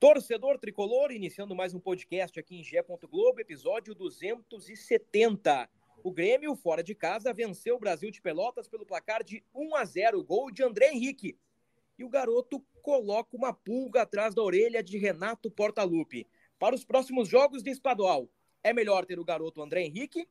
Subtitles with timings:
[0.00, 2.82] Torcedor tricolor, iniciando mais um podcast aqui em Gé.
[2.82, 5.68] Globo, episódio 270.
[6.02, 9.84] O Grêmio, fora de casa, venceu o Brasil de Pelotas pelo placar de 1 a
[9.84, 11.36] 0, gol de André Henrique.
[11.98, 16.26] E o garoto coloca uma pulga atrás da orelha de Renato Portaluppi.
[16.58, 18.26] Para os próximos jogos de estadual,
[18.64, 20.26] é melhor ter o garoto André Henrique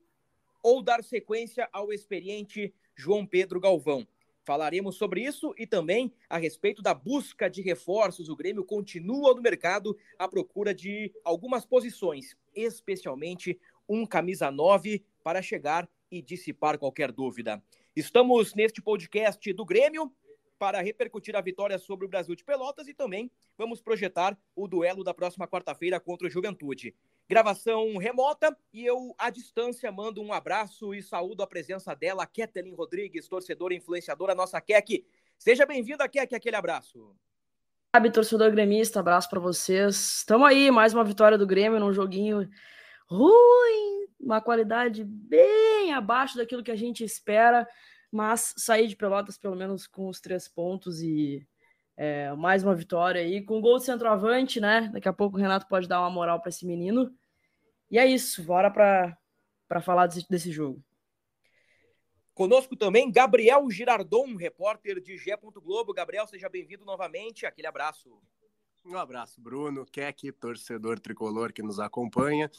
[0.63, 4.07] ou dar sequência ao experiente João Pedro Galvão?
[4.49, 8.29] Falaremos sobre isso e também a respeito da busca de reforços.
[8.29, 15.39] O Grêmio continua no mercado à procura de algumas posições, especialmente um camisa 9 para
[15.39, 17.61] chegar e dissipar qualquer dúvida.
[17.95, 20.11] Estamos neste podcast do Grêmio
[20.57, 25.03] para repercutir a vitória sobre o Brasil de Pelotas e também vamos projetar o duelo
[25.03, 26.95] da próxima quarta-feira contra o Juventude
[27.29, 32.73] gravação remota e eu, à distância, mando um abraço e saúdo a presença dela, Ketelin
[32.73, 35.05] Rodrigues, torcedora e influenciadora, nossa Kek.
[35.37, 37.15] Seja bem-vinda, Kek, aquele abraço.
[37.95, 40.17] Sabe, torcedor gremista, abraço para vocês.
[40.17, 42.49] Estamos aí, mais uma vitória do Grêmio num joguinho
[43.07, 47.67] ruim, uma qualidade bem abaixo daquilo que a gente espera,
[48.11, 51.47] mas sair de Pelotas pelo menos com os três pontos e
[51.95, 54.89] é, mais uma vitória aí, com gol de centroavante, né?
[54.93, 57.13] Daqui a pouco o Renato pode dar uma moral para esse menino.
[57.89, 60.83] E é isso, bora para falar desse, desse, jogo.
[62.33, 65.35] Conosco também Gabriel Girardon, repórter de Gé.
[65.35, 65.93] Globo.
[65.93, 67.45] Gabriel, seja bem-vindo novamente.
[67.45, 68.21] Aquele abraço.
[68.85, 72.49] Um abraço, Bruno, Keck, torcedor tricolor que nos acompanha.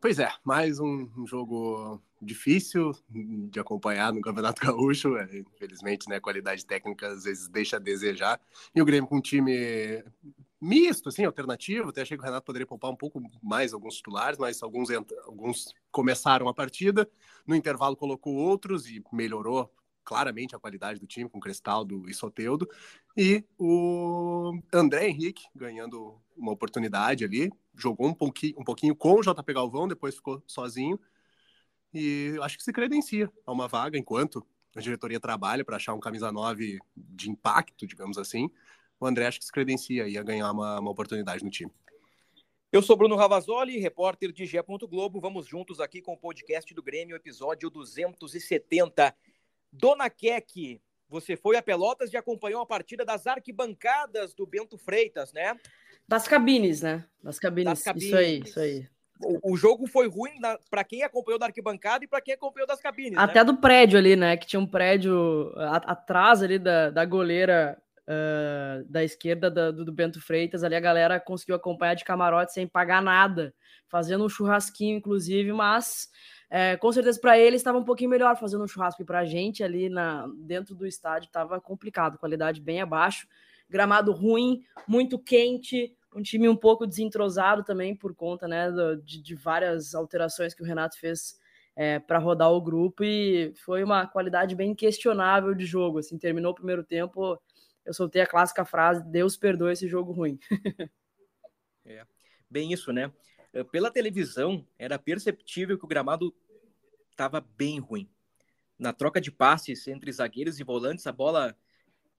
[0.00, 2.92] Pois é, mais um, um, jogo difícil
[3.50, 5.16] de acompanhar no Campeonato Gaúcho.
[5.18, 8.40] É, infelizmente, né, a qualidade técnica às vezes deixa a desejar.
[8.74, 10.02] E o Grêmio com um time
[10.60, 11.88] misto, assim, alternativo.
[11.88, 14.88] Até achei que o Renato poderia poupar um pouco mais alguns titulares, mas alguns,
[15.24, 17.08] alguns começaram a partida.
[17.46, 19.72] No intervalo colocou outros e melhorou
[20.04, 22.68] claramente a qualidade do time com Cristaldo e Soteudo.
[23.16, 29.22] E o André Henrique ganhando uma oportunidade ali, jogou um pouquinho, um pouquinho com o
[29.22, 30.98] JP Galvão, depois ficou sozinho.
[31.92, 34.44] E acho que se credencia a uma vaga enquanto
[34.76, 38.50] a diretoria trabalha para achar um camisa 9 de impacto, digamos assim.
[39.00, 41.72] O André acho que se credencia a ganhar uma, uma oportunidade no time.
[42.70, 44.62] Eu sou Bruno Ravazoli, repórter de Gé.
[44.62, 45.18] Globo.
[45.18, 49.14] Vamos juntos aqui com o podcast do Grêmio, episódio 270.
[49.72, 50.78] Dona Keck,
[51.08, 55.58] você foi a Pelotas e acompanhou a partida das arquibancadas do Bento Freitas, né?
[56.06, 57.06] Das cabines, né?
[57.22, 57.72] Das cabines.
[57.72, 58.06] Das cabines.
[58.06, 58.86] Isso aí, isso aí.
[59.22, 60.32] O, o jogo foi ruim
[60.70, 63.18] para quem acompanhou da arquibancada e para quem acompanhou das cabines.
[63.18, 63.44] Até né?
[63.44, 64.36] do prédio ali, né?
[64.36, 69.84] Que tinha um prédio a, atrás ali da, da goleira uh, da esquerda da, do,
[69.84, 70.64] do, Bento Freitas.
[70.64, 73.54] Ali a galera conseguiu acompanhar de camarote sem pagar nada,
[73.88, 76.08] fazendo um churrasquinho, inclusive, mas
[76.50, 79.62] é, com certeza para eles estava um pouquinho melhor fazendo um churrasco para a gente
[79.62, 83.28] ali na, dentro do estádio estava complicado, qualidade bem abaixo,
[83.68, 88.68] gramado ruim, muito quente, um time um pouco desentrosado também por conta né,
[89.04, 91.38] de, de várias alterações que o Renato fez
[91.76, 95.98] é, para rodar o grupo e foi uma qualidade bem questionável de jogo.
[95.98, 97.40] Assim, terminou o primeiro tempo,
[97.84, 100.38] eu soltei a clássica frase: Deus perdoe esse jogo ruim.
[101.84, 102.04] é,
[102.48, 103.12] bem isso, né?
[103.52, 106.34] Eh, pela televisão, era perceptível que o gramado
[107.10, 108.08] estava bem ruim.
[108.78, 111.56] Na troca de passes entre zagueiros e volantes, a bola,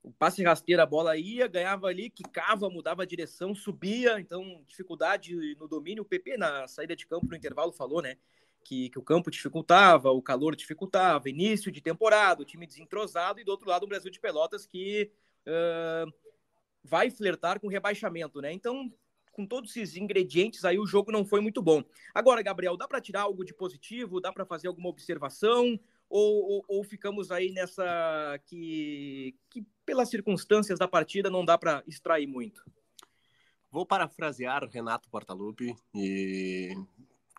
[0.03, 4.19] o passe rasteiro, a bola ia, ganhava ali, quicava, mudava a direção, subia.
[4.19, 6.03] Então, dificuldade no domínio.
[6.03, 8.17] O PP, na saída de campo, no intervalo, falou, né?
[8.63, 13.43] Que, que o campo dificultava, o calor dificultava, início de temporada, o time desentrosado, e
[13.43, 15.11] do outro lado, o Brasil de Pelotas que
[15.47, 16.11] uh,
[16.83, 18.51] vai flertar com rebaixamento, né?
[18.51, 18.91] Então,
[19.31, 21.83] com todos esses ingredientes aí, o jogo não foi muito bom.
[22.13, 24.19] Agora, Gabriel, dá para tirar algo de positivo?
[24.19, 25.79] Dá para fazer alguma observação?
[26.09, 31.81] Ou, ou, ou, ficamos aí nessa que, que, pelas circunstâncias da partida, não dá para
[31.87, 32.61] extrair muito?
[33.71, 36.75] Vou parafrasear Renato Portaluppi e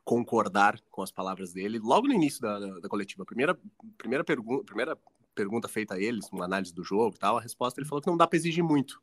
[0.03, 3.27] concordar com as palavras dele logo no início da, da, da coletiva.
[3.27, 3.59] Primeira,
[3.99, 4.99] primeira pergunta, primeira
[5.35, 8.09] pergunta feita a eles, uma análise do jogo e tal, a resposta ele falou que
[8.09, 9.03] não dá para exigir muito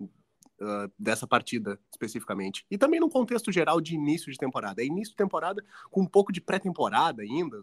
[0.00, 2.66] uh, dessa partida especificamente.
[2.70, 4.82] E também no contexto geral de início de temporada.
[4.82, 7.60] É início de temporada com um pouco de pré-temporada ainda.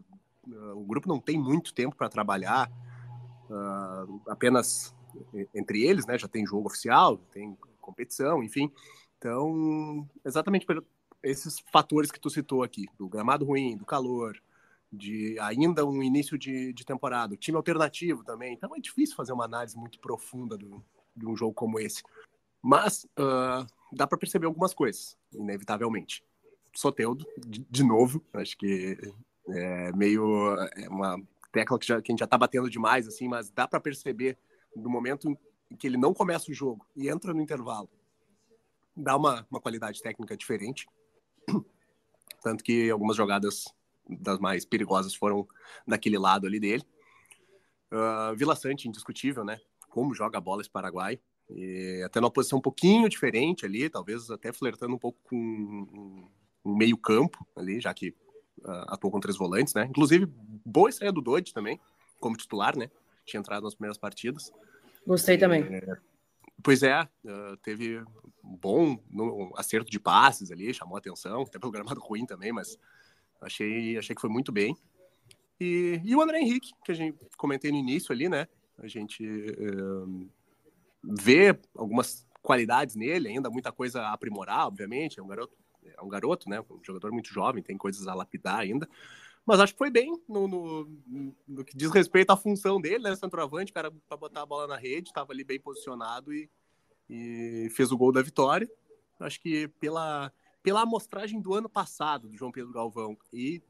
[0.48, 2.72] Uh, o grupo não tem muito tempo para trabalhar,
[3.50, 4.94] uh, apenas
[5.54, 6.18] entre eles, né?
[6.18, 8.72] Já tem jogo oficial, tem competição, enfim.
[9.18, 10.66] Então, exatamente
[11.24, 14.38] esses fatores que tu citou aqui, do gramado ruim, do calor,
[14.92, 18.54] de ainda um início de, de temporada, time alternativo também.
[18.54, 20.84] Então é difícil fazer uma análise muito profunda do,
[21.16, 22.04] de um jogo como esse.
[22.62, 26.24] Mas uh, dá para perceber algumas coisas, inevitavelmente.
[26.74, 28.98] Soteudo, de, de novo, acho que
[29.50, 31.22] é meio é uma
[31.52, 34.38] tecla que, já, que a gente já tá batendo demais, assim, mas dá para perceber
[34.76, 35.30] no momento
[35.72, 37.90] em que ele não começa o jogo e entra no intervalo,
[38.96, 40.88] dá uma, uma qualidade técnica diferente.
[42.42, 43.66] Tanto que algumas jogadas
[44.10, 45.48] das mais perigosas foram
[45.88, 46.84] daquele lado ali dele.
[47.92, 49.60] Uh, Vila Sante, indiscutível, né?
[49.90, 51.20] Como joga a bola esse Paraguai.
[51.50, 56.28] E até numa posição um pouquinho diferente ali, talvez até flertando um pouco com um,
[56.66, 58.10] um meio campo ali, já que
[58.60, 59.86] uh, atuou com três volantes, né?
[59.86, 60.26] Inclusive,
[60.66, 61.80] boa estreia do Dodge também,
[62.20, 62.90] como titular, né?
[63.26, 64.52] Tinha entrado nas primeiras partidas.
[65.06, 65.64] Gostei também.
[65.64, 65.98] É,
[66.64, 68.00] pois é, uh, teve
[68.44, 72.78] um bom no, acerto de passes ali, chamou atenção, até pelo gramado ruim também, mas
[73.42, 74.76] Achei, achei que foi muito bem.
[75.60, 78.48] E, e o André Henrique, que a gente comentei no início ali, né?
[78.78, 80.30] A gente uh,
[81.04, 85.20] vê algumas qualidades nele, ainda muita coisa a aprimorar, obviamente.
[85.20, 86.60] É um garoto, é um garoto, né?
[86.62, 88.88] Um jogador muito jovem, tem coisas a lapidar ainda.
[89.46, 90.92] Mas acho que foi bem no, no,
[91.48, 93.16] no que diz respeito à função dele, né?
[93.16, 96.50] Centroavante, cara, para botar a bola na rede, estava ali bem posicionado e,
[97.10, 98.70] e fez o gol da vitória.
[99.20, 100.34] Acho que pela
[100.66, 103.62] pela amostragem do ano passado do João Pedro Galvão e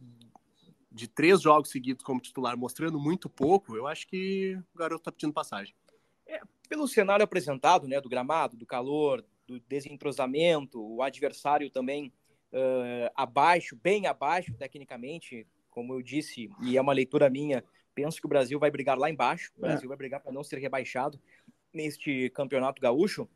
[0.90, 5.12] de três jogos seguidos como titular, mostrando muito pouco, eu acho que o garoto está
[5.12, 5.76] pedindo passagem.
[6.26, 6.40] É,
[6.70, 12.14] pelo cenário apresentado, né, do gramado, do calor, do desentrosamento, o adversário também
[12.54, 17.62] uh, abaixo, bem abaixo tecnicamente, como eu disse, e é uma leitura minha,
[17.94, 19.68] penso que o Brasil vai brigar lá embaixo, o é.
[19.68, 19.90] Brasil é.
[19.90, 21.20] vai brigar para não ser rebaixado
[21.74, 23.28] neste campeonato gaúcho.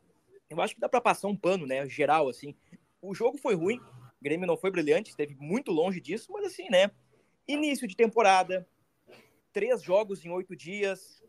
[0.49, 2.55] Eu acho que dá para passar um pano, né, geral assim
[3.01, 6.69] o jogo foi ruim, o Grêmio não foi brilhante, esteve muito longe disso, mas assim,
[6.69, 6.91] né?
[7.47, 8.67] Início de temporada,
[9.51, 11.23] três jogos em oito dias,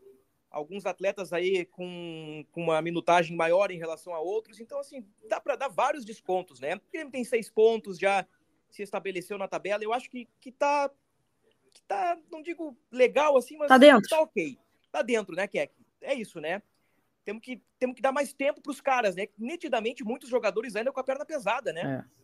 [0.49, 5.39] alguns atletas aí com, com uma minutagem maior em relação a outros, então assim, dá
[5.39, 6.75] para dar vários descontos, né?
[6.75, 8.27] O Grêmio tem seis pontos, já
[8.69, 10.89] se estabeleceu na tabela, eu acho que, que tá,
[11.73, 14.09] que tá, não digo legal assim, mas tá, dentro.
[14.09, 14.57] tá ok.
[14.91, 15.73] Tá dentro, né, Keck?
[16.01, 16.61] É isso, né?
[17.23, 19.27] Temos que, temos que dar mais tempo para os caras, né?
[19.37, 22.05] Nitidamente, muitos jogadores ainda com a perna pesada, né?
[22.17, 22.21] É.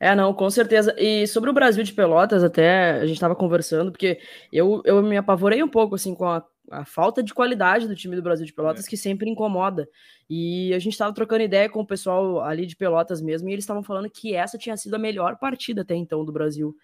[0.00, 0.94] É, não, com certeza.
[0.98, 4.18] E sobre o Brasil de Pelotas, até a gente estava conversando, porque
[4.52, 8.16] eu, eu me apavorei um pouco assim com a, a falta de qualidade do time
[8.16, 8.90] do Brasil de Pelotas, é.
[8.90, 9.88] que sempre incomoda.
[10.34, 13.64] E a gente estava trocando ideia com o pessoal ali de Pelotas mesmo, e eles
[13.64, 16.74] estavam falando que essa tinha sido a melhor partida até então do Brasil.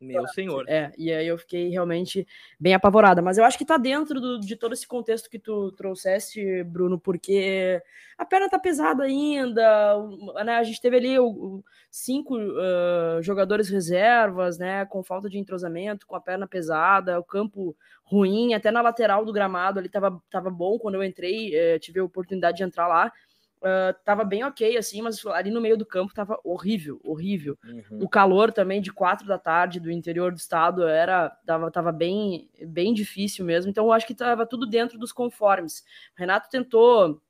[0.00, 0.64] Meu senhor.
[0.68, 2.24] É, e aí eu fiquei realmente
[2.60, 3.20] bem apavorada.
[3.20, 6.96] Mas eu acho que tá dentro do, de todo esse contexto que tu trouxeste, Bruno,
[6.96, 7.82] porque
[8.16, 9.98] a perna tá pesada ainda,
[10.44, 10.56] né?
[10.56, 14.84] A gente teve ali o, o cinco uh, jogadores reservas, né?
[14.84, 17.74] Com falta de entrosamento, com a perna pesada, o campo
[18.04, 22.00] ruim, até na lateral do gramado ali tava, tava bom quando eu entrei, eh, tive
[22.00, 23.12] a oportunidade de entrar lá.
[23.58, 27.56] Uh, tava bem ok, assim, mas ali no meio do campo tava horrível, horrível.
[27.64, 28.02] Uhum.
[28.02, 32.50] O calor também de quatro da tarde do interior do estado era tava, tava bem,
[32.66, 33.70] bem difícil mesmo.
[33.70, 35.80] Então eu acho que tava tudo dentro dos conformes.
[36.14, 37.22] O Renato tentou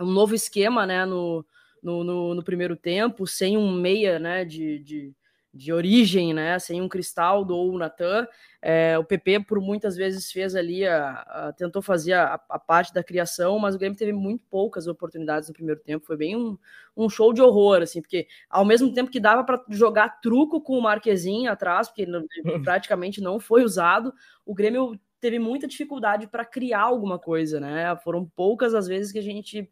[0.00, 1.44] um novo esquema, né, no,
[1.82, 5.14] no, no, no primeiro tempo, sem um meia, né, de, de
[5.52, 8.26] de origem, né, sem um Cristaldo ou o Natan.
[8.60, 12.92] É, o PP por muitas vezes fez ali, a, a tentou fazer a, a, parte
[12.92, 16.04] da criação, mas o Grêmio teve muito poucas oportunidades no primeiro tempo.
[16.04, 16.58] Foi bem um,
[16.96, 20.76] um show de horror, assim, porque ao mesmo tempo que dava para jogar truco com
[20.78, 22.06] o Marquezinho atrás, porque
[22.64, 24.12] praticamente não foi usado,
[24.44, 27.96] o Grêmio teve muita dificuldade para criar alguma coisa, né?
[28.04, 29.68] Foram poucas as vezes que a gente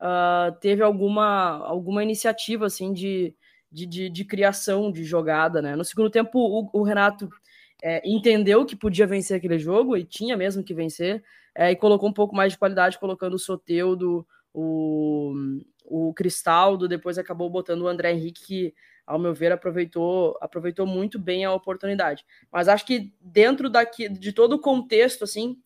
[0.00, 3.34] uh, teve alguma, alguma iniciativa assim de
[3.70, 5.76] de, de, de, criação de jogada, né?
[5.76, 7.28] No segundo tempo, o, o Renato
[7.82, 11.22] é, entendeu que podia vencer aquele jogo e tinha mesmo que vencer,
[11.54, 15.34] é, e colocou um pouco mais de qualidade, colocando o Soteudo, o,
[15.84, 18.74] o Cristaldo, depois acabou botando o André Henrique, que,
[19.06, 22.24] ao meu ver, aproveitou, aproveitou muito bem a oportunidade.
[22.50, 25.56] Mas acho que dentro daqui, de todo o contexto, assim,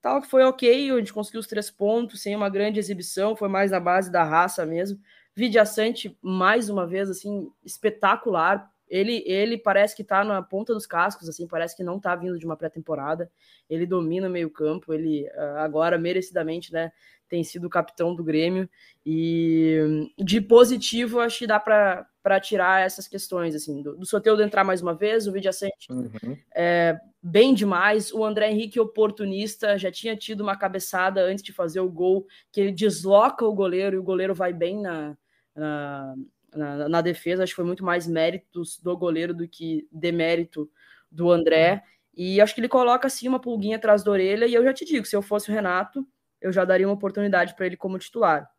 [0.00, 3.48] tal que foi ok, a gente conseguiu os três pontos, sem uma grande exibição, foi
[3.48, 5.00] mais na base da raça mesmo.
[5.34, 8.70] Vidiaçante, mais uma vez, assim, espetacular.
[8.90, 12.36] Ele, ele parece que tá na ponta dos cascos, assim, parece que não tá vindo
[12.36, 13.30] de uma pré-temporada.
[13.68, 16.90] Ele domina o meio-campo, ele ah, agora merecidamente, né,
[17.28, 18.68] tem sido o capitão do Grêmio.
[19.06, 19.78] E
[20.18, 24.82] de positivo, acho que dá para tirar essas questões, assim, do, do Soteldo entrar mais
[24.82, 25.50] uma vez, o Vídeo
[25.88, 26.36] uhum.
[26.54, 28.12] é bem demais.
[28.12, 32.60] O André Henrique, oportunista, já tinha tido uma cabeçada antes de fazer o gol, que
[32.60, 35.16] ele desloca o goleiro e o goleiro vai bem na,
[35.54, 36.14] na
[36.54, 37.42] na, na, defesa.
[37.42, 40.70] Acho que foi muito mais méritos do goleiro do que demérito
[41.10, 41.82] do André.
[42.14, 44.46] E acho que ele coloca assim uma pulguinha atrás da orelha.
[44.46, 46.06] E eu já te digo, se eu fosse o Renato,
[46.40, 48.50] eu já daria uma oportunidade para ele como titular.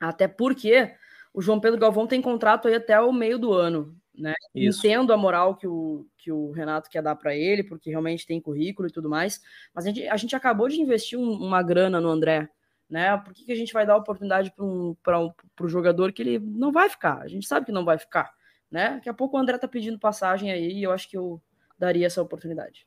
[0.00, 0.94] Até porque
[1.32, 3.96] o João Pedro Galvão tem contrato aí até o meio do ano.
[4.16, 4.32] Né?
[4.54, 8.40] Entendo a moral que o, que o Renato quer dar para ele, porque realmente tem
[8.40, 9.40] currículo e tudo mais.
[9.74, 12.48] Mas a gente, a gente acabou de investir um, uma grana no André
[12.88, 13.16] né?
[13.18, 16.72] Por que, que a gente vai dar oportunidade para um, um, jogador que ele não
[16.72, 17.20] vai ficar?
[17.22, 18.32] A gente sabe que não vai ficar,
[18.70, 18.94] né?
[18.94, 21.40] Daqui a pouco o André tá pedindo passagem aí e eu acho que eu
[21.78, 22.86] daria essa oportunidade.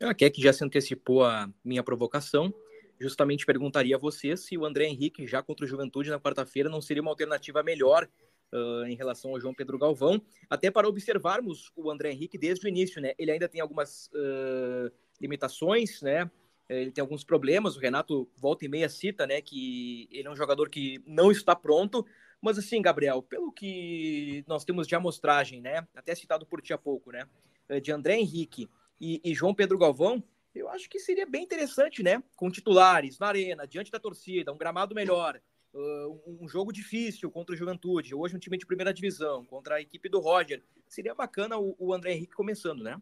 [0.00, 2.52] A Keck já se antecipou a minha provocação.
[3.00, 6.80] Justamente perguntaria a você se o André Henrique, já contra o Juventude na quarta-feira, não
[6.80, 8.08] seria uma alternativa melhor
[8.52, 12.68] uh, em relação ao João Pedro Galvão, até para observarmos o André Henrique desde o
[12.68, 13.12] início, né?
[13.18, 16.30] Ele ainda tem algumas uh, limitações, né?
[16.68, 20.36] Ele tem alguns problemas, o Renato volta e meia cita, né, que ele é um
[20.36, 22.04] jogador que não está pronto,
[22.42, 26.78] mas assim, Gabriel, pelo que nós temos de amostragem, né, até citado por ti há
[26.78, 27.26] pouco, né,
[27.68, 28.68] é, de André Henrique
[29.00, 30.22] e, e João Pedro Galvão,
[30.54, 34.58] eu acho que seria bem interessante, né, com titulares na arena, diante da torcida, um
[34.58, 35.40] gramado melhor,
[36.26, 40.08] um jogo difícil contra o Juventude, hoje um time de primeira divisão, contra a equipe
[40.08, 43.00] do Roger, seria bacana o, o André Henrique começando, né?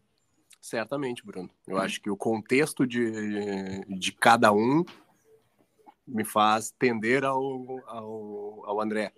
[0.61, 1.49] Certamente, Bruno.
[1.65, 4.83] Eu acho que o contexto de, de cada um
[6.05, 9.13] me faz tender ao, ao, ao André.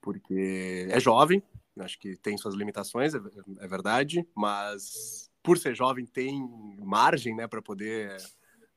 [0.00, 1.42] Porque é jovem,
[1.80, 3.18] acho que tem suas limitações, é,
[3.60, 6.46] é verdade, mas por ser jovem tem
[6.78, 8.16] margem né, para poder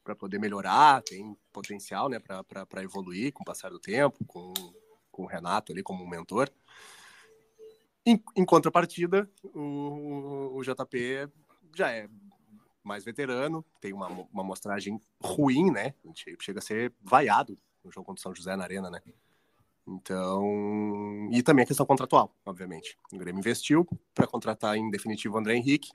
[0.04, 4.54] para poder melhorar, tem potencial né, para evoluir com o passar do tempo, com,
[5.12, 6.50] com o Renato ali como um mentor.
[8.06, 11.30] Em, em contrapartida, o, o JP
[11.78, 12.10] já é
[12.84, 15.94] mais veterano, tem uma, uma amostragem ruim, né?
[16.40, 19.02] Chega a ser vaiado no jogo contra o São José na Arena, né?
[19.86, 22.98] Então, e também a questão contratual, obviamente.
[23.12, 25.92] O Grêmio investiu para contratar em definitivo o André Henrique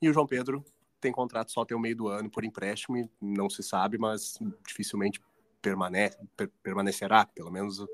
[0.00, 0.64] e o João Pedro
[1.00, 4.38] tem contrato só até o meio do ano por empréstimo, e não se sabe, mas
[4.66, 5.20] dificilmente
[5.60, 7.84] permanece, per, permanecerá, pelo menos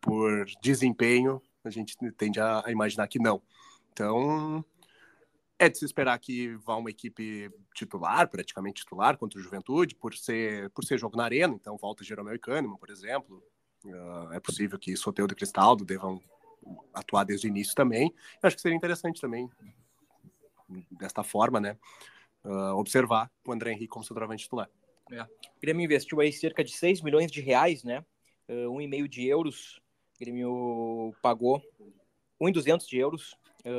[0.00, 3.42] por desempenho, a gente tende a, a imaginar que não.
[3.92, 4.64] Então,
[5.58, 10.14] é de se esperar que vá uma equipe titular, praticamente titular, contra o Juventude, por
[10.14, 13.42] ser, por ser jogo na arena, então volta Jeromel e Kahneman, por exemplo.
[13.84, 16.22] Uh, é possível que Soteudo e Cristaldo devam
[16.94, 18.14] atuar desde o início também.
[18.42, 19.50] Eu acho que seria interessante também,
[20.92, 21.76] desta forma, né,
[22.44, 24.70] uh, observar o André Henrique como centroavante titular.
[25.10, 25.22] É.
[25.22, 28.04] O Grêmio investiu aí cerca de 6 milhões de reais, né,
[28.48, 29.80] uh, 1,5 de euros.
[30.14, 31.62] O Grêmio pagou
[32.40, 33.36] 1,200 de euros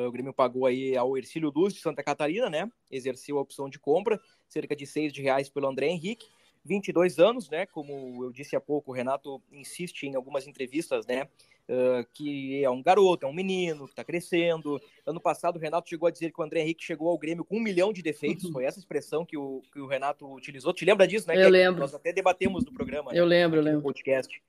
[0.08, 2.69] o Grêmio pagou aí ao Ercílio Luz de Santa Catarina, né?
[2.91, 6.27] Exerceu a opção de compra, cerca de 6 de reais pelo André Henrique.
[6.65, 7.65] 22 anos, né?
[7.65, 11.27] Como eu disse há pouco, o Renato insiste em algumas entrevistas, né?
[11.69, 14.81] Uh, que é um garoto, é um menino que está crescendo.
[15.05, 17.58] Ano passado, o Renato chegou a dizer que o André Henrique chegou ao Grêmio com
[17.58, 18.46] um milhão de defeitos.
[18.46, 18.53] Uhum.
[18.53, 20.74] Foi essa expressão que o, que o Renato utilizou.
[20.74, 21.36] Te lembra disso, né?
[21.36, 21.79] Eu que lembro.
[21.79, 23.12] Nós até debatemos no programa.
[23.13, 23.38] Eu né?
[23.38, 23.81] lembro, eu lembro.
[23.84, 24.41] podcast.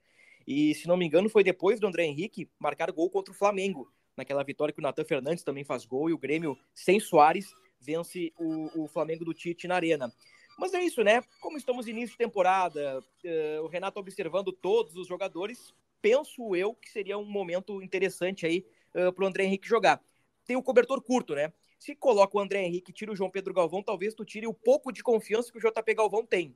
[0.47, 3.91] E se não me engano, foi depois do André Henrique marcar gol contra o Flamengo
[4.21, 8.33] naquela vitória que o Natan Fernandes também faz gol e o Grêmio, sem Soares, vence
[8.39, 10.13] o, o Flamengo do Tite na Arena.
[10.59, 11.23] Mas é isso, né?
[11.41, 16.91] Como estamos início de temporada, uh, o Renato observando todos os jogadores, penso eu que
[16.91, 20.03] seria um momento interessante aí uh, para o André Henrique jogar.
[20.45, 21.51] Tem o cobertor curto, né?
[21.79, 24.93] Se coloca o André Henrique tira o João Pedro Galvão, talvez tu tire o pouco
[24.93, 26.55] de confiança que o JP Galvão tem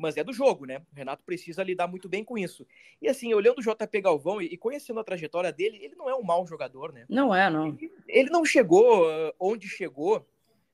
[0.00, 0.78] mas é do jogo, né?
[0.92, 2.66] O Renato precisa lidar muito bem com isso.
[3.00, 6.22] E assim, olhando o JP Galvão e conhecendo a trajetória dele, ele não é um
[6.22, 7.04] mau jogador, né?
[7.08, 7.68] Não é, não.
[7.68, 10.26] Ele, ele não chegou uh, onde chegou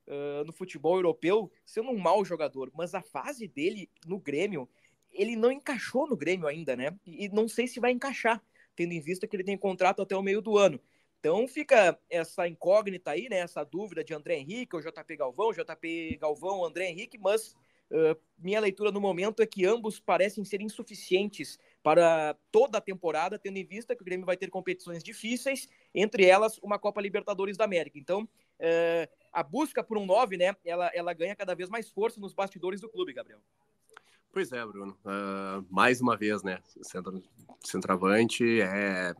[0.06, 4.68] uh, no futebol europeu sendo um mau jogador, mas a fase dele no Grêmio,
[5.12, 6.96] ele não encaixou no Grêmio ainda, né?
[7.04, 8.40] E não sei se vai encaixar,
[8.76, 10.80] tendo em vista que ele tem contrato até o meio do ano.
[11.18, 13.38] Então fica essa incógnita aí, né?
[13.38, 17.56] Essa dúvida de André Henrique ou JP Galvão, JP Galvão, André Henrique, mas
[17.90, 23.38] Uh, minha leitura no momento é que ambos parecem ser insuficientes para toda a temporada,
[23.38, 27.56] tendo em vista que o Grêmio vai ter competições difíceis, entre elas uma Copa Libertadores
[27.56, 27.98] da América.
[27.98, 32.20] Então, uh, a busca por um 9, né, ela, ela ganha cada vez mais força
[32.20, 33.40] nos bastidores do clube, Gabriel.
[34.32, 34.98] Pois é, Bruno.
[35.04, 37.22] Uh, mais uma vez, né, centro,
[37.64, 39.14] centroavante é, é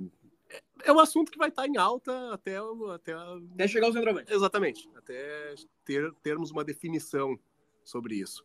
[0.85, 2.57] é um assunto que vai estar em alta até,
[2.95, 4.33] até, até chegar ao centroavante.
[4.33, 5.55] Exatamente, até
[5.85, 7.39] ter, termos uma definição
[7.85, 8.45] sobre isso.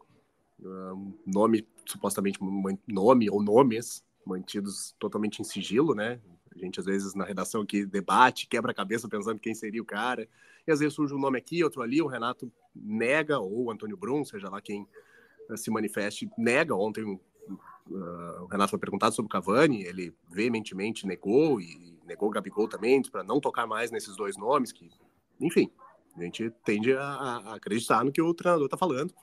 [0.63, 2.39] Um nome, supostamente,
[2.87, 6.19] nome ou nomes mantidos totalmente em sigilo, né?
[6.53, 9.85] A gente, às vezes, na redação aqui debate, quebra a cabeça pensando quem seria o
[9.85, 10.27] cara.
[10.67, 13.97] E às vezes surge um nome aqui, outro ali, o Renato nega, ou o Antônio
[13.97, 14.87] Brum, seja lá quem
[15.49, 16.75] eh, se manifeste, nega.
[16.75, 17.19] Ontem uh,
[18.41, 23.01] o Renato foi perguntado sobre o Cavani, ele veementemente negou, e negou o Gabigol também,
[23.01, 24.89] para não tocar mais nesses dois nomes, que,
[25.39, 25.71] enfim,
[26.15, 29.13] a gente tende a, a acreditar no que o treinador está falando.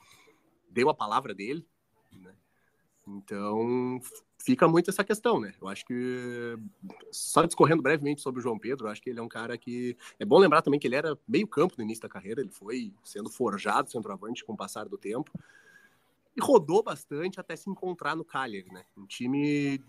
[0.69, 1.65] Deu a palavra dele,
[2.11, 2.33] né?
[3.07, 3.99] Então,
[4.37, 5.53] fica muito essa questão, né?
[5.61, 6.57] Eu acho que,
[7.11, 9.97] só discorrendo brevemente sobre o João Pedro, eu acho que ele é um cara que.
[10.17, 12.93] É bom lembrar também que ele era meio campo no início da carreira, ele foi
[13.03, 15.31] sendo forjado centroavante com o passar do tempo.
[16.35, 18.85] E rodou bastante até se encontrar no Cagliari, né?
[18.95, 19.81] Um time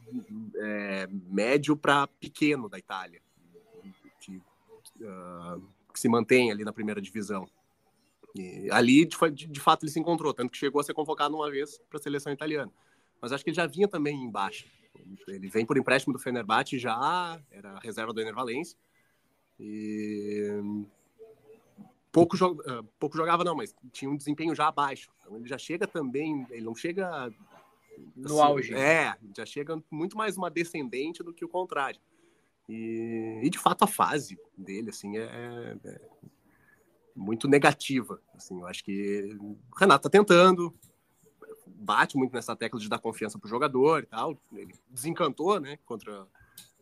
[0.57, 3.21] é, médio para pequeno da Itália,
[4.21, 7.49] que, uh, que, se mantém ali na primeira divisão.
[8.35, 11.51] E ali, de, de fato, ele se encontrou, tanto que chegou a ser convocado uma
[11.51, 12.73] vez para a seleção italiana
[13.21, 14.67] mas acho que ele já vinha também em baixa.
[15.29, 18.77] Ele vem por empréstimo do Fenerbahçe já, era reserva do Ener Valencia.
[19.59, 20.49] E
[22.11, 22.61] pouco, jo...
[22.67, 25.11] Ah, pouco jogava não, mas tinha um desempenho já abaixo.
[25.21, 27.31] Então ele já chega também, ele não chega
[28.17, 28.75] no assim, auge.
[28.75, 32.01] É, já chega muito mais uma descendente do que o contrário.
[32.69, 36.01] E, e de fato a fase dele assim é, é, é
[37.21, 38.21] muito negativa.
[38.35, 40.75] Assim, eu acho que o Renato tá tentando,
[41.67, 44.41] bate muito nessa tecla de dar confiança pro jogador e tal.
[44.53, 46.27] Ele desencantou, né, contra,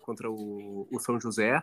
[0.01, 1.63] contra o, o São José,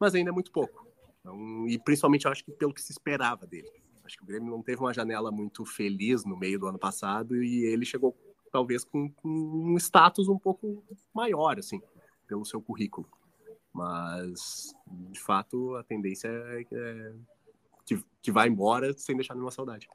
[0.00, 0.86] mas ainda é muito pouco.
[1.20, 3.70] Então, e principalmente eu acho que pelo que se esperava dele.
[4.04, 7.42] Acho que o Grêmio não teve uma janela muito feliz no meio do ano passado
[7.42, 8.14] e ele chegou
[8.50, 11.80] talvez com, com um status um pouco maior, assim,
[12.26, 13.08] pelo seu currículo.
[13.72, 14.74] Mas,
[15.10, 17.12] de fato, a tendência é, é
[17.84, 19.88] que, que vai embora sem deixar nenhuma saudade.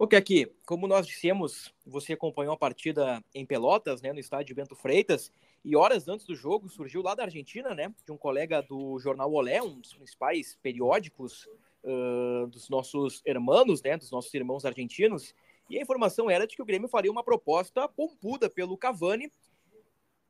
[0.00, 4.76] Ok, aqui, como nós dissemos, você acompanhou a partida em Pelotas, né, no estádio Bento
[4.76, 5.32] Freitas,
[5.64, 9.32] e horas antes do jogo surgiu lá da Argentina, né, de um colega do jornal
[9.32, 11.48] Olé, um dos principais periódicos
[11.82, 15.34] uh, dos nossos irmãos, né, dos nossos irmãos argentinos,
[15.68, 19.32] e a informação era de que o Grêmio faria uma proposta pompuda pelo Cavani,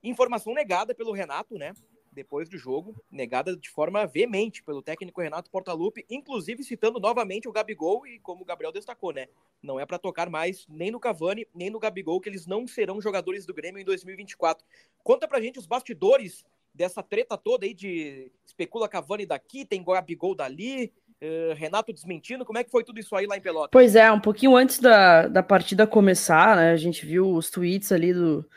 [0.03, 1.75] informação negada pelo Renato, né,
[2.13, 7.53] depois do jogo, negada de forma veemente pelo técnico Renato Portaluppi, inclusive citando novamente o
[7.53, 9.27] Gabigol e como o Gabriel destacou, né?
[9.63, 13.01] Não é para tocar mais nem no Cavani, nem no Gabigol, que eles não serão
[13.01, 14.65] jogadores do Grêmio em 2024.
[15.03, 16.45] Conta pra gente os bastidores
[16.75, 22.59] dessa treta toda aí de especula Cavani daqui, tem Gabigol dali, Uh, Renato desmentindo, como
[22.59, 23.71] é que foi tudo isso aí lá em Pelotas?
[23.73, 27.91] Pois é, um pouquinho antes da, da partida começar, né, a gente viu os tweets
[27.91, 28.49] ali do,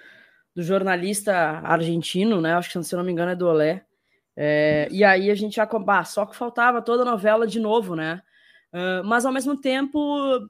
[0.55, 1.33] do jornalista
[1.63, 2.53] argentino, né?
[2.53, 3.85] Acho que se eu não me engano é do Olé.
[4.35, 5.69] É, e aí a gente já.
[5.87, 8.21] Ah, só que faltava toda a novela de novo, né?
[8.73, 9.99] Uh, mas ao mesmo tempo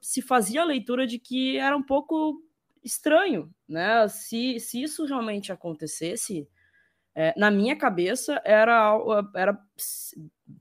[0.00, 2.40] se fazia a leitura de que era um pouco
[2.82, 4.06] estranho, né?
[4.08, 6.48] Se, se isso realmente acontecesse,
[7.14, 8.96] é, na minha cabeça era,
[9.34, 9.58] era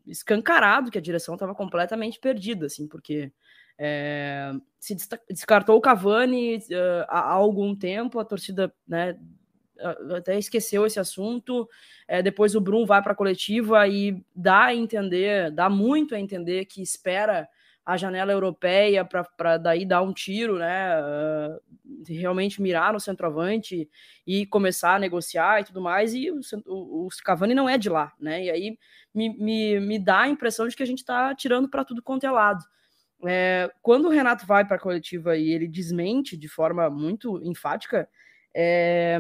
[0.08, 3.32] escancarado que a direção estava completamente perdida, assim, porque
[3.78, 4.96] é, se
[5.30, 9.18] descartou o Cavani uh, há algum tempo, a torcida né,
[10.16, 11.68] até esqueceu esse assunto.
[12.08, 16.20] É, depois o Brum vai para a coletiva e dá a entender, dá muito a
[16.20, 17.48] entender que espera
[17.84, 21.02] a janela europeia para daí dar um tiro, né?
[21.02, 21.60] Uh,
[22.08, 23.90] realmente mirar no centroavante
[24.26, 26.14] e começar a negociar e tudo mais.
[26.14, 28.46] E o, o, o Cavani não é de lá, né?
[28.46, 28.78] E aí
[29.14, 32.26] me, me, me dá a impressão de que a gente está tirando para tudo quanto
[32.26, 32.64] é lado.
[33.26, 38.10] É, quando o Renato vai para a coletiva e ele desmente de forma muito enfática,
[38.56, 39.20] é,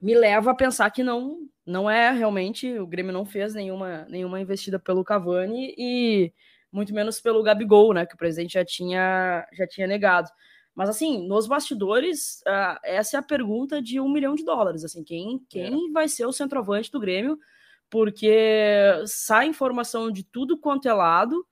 [0.00, 4.40] me leva a pensar que não não é realmente o Grêmio não fez nenhuma nenhuma
[4.40, 6.32] investida pelo Cavani e
[6.72, 10.28] muito menos pelo Gabigol, né, que o presidente já tinha já tinha negado.
[10.74, 14.84] Mas assim, nos bastidores, uh, essa é a pergunta de um milhão de dólares.
[14.84, 15.92] Assim, quem quem é.
[15.92, 17.36] vai ser o centroavante do Grêmio?
[17.90, 18.32] Porque
[19.06, 21.44] sai informação de tudo quanto é lado.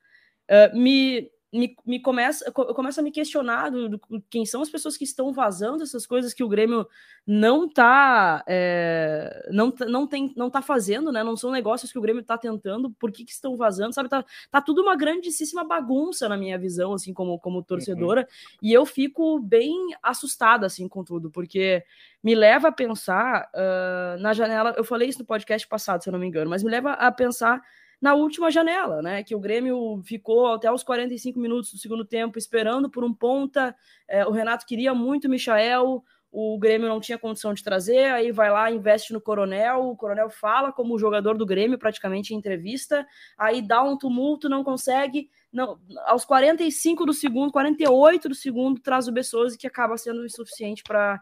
[0.49, 4.69] Uh, me me, me começa, eu começo a me questionar do, do, quem são as
[4.69, 6.87] pessoas que estão vazando essas coisas que o Grêmio
[7.27, 11.23] não tá é, não, não tem não tá fazendo, né?
[11.23, 14.09] Não são negócios que o Grêmio tá tentando, por que, que estão vazando, sabe?
[14.09, 18.59] Tá, tá tudo uma grandíssima bagunça na minha visão, assim, como, como torcedora, uhum.
[18.63, 21.85] e eu fico bem assustada, assim, com tudo, porque
[22.23, 26.13] me leva a pensar uh, na janela, eu falei isso no podcast passado, se eu
[26.13, 27.63] não me engano, mas me leva a pensar
[28.01, 29.23] na última janela, né?
[29.23, 33.75] Que o Grêmio ficou até os 45 minutos do segundo tempo esperando por um ponta.
[34.09, 38.13] É, o Renato queria muito o Michael, o, o Grêmio não tinha condição de trazer,
[38.13, 42.37] aí vai lá, investe no Coronel, o Coronel fala como jogador do Grêmio praticamente em
[42.37, 43.07] entrevista,
[43.39, 49.09] aí dá um tumulto, não consegue, não, aos 45 do segundo, 48 do segundo, traz
[49.09, 51.21] o Bessoso que acaba sendo insuficiente para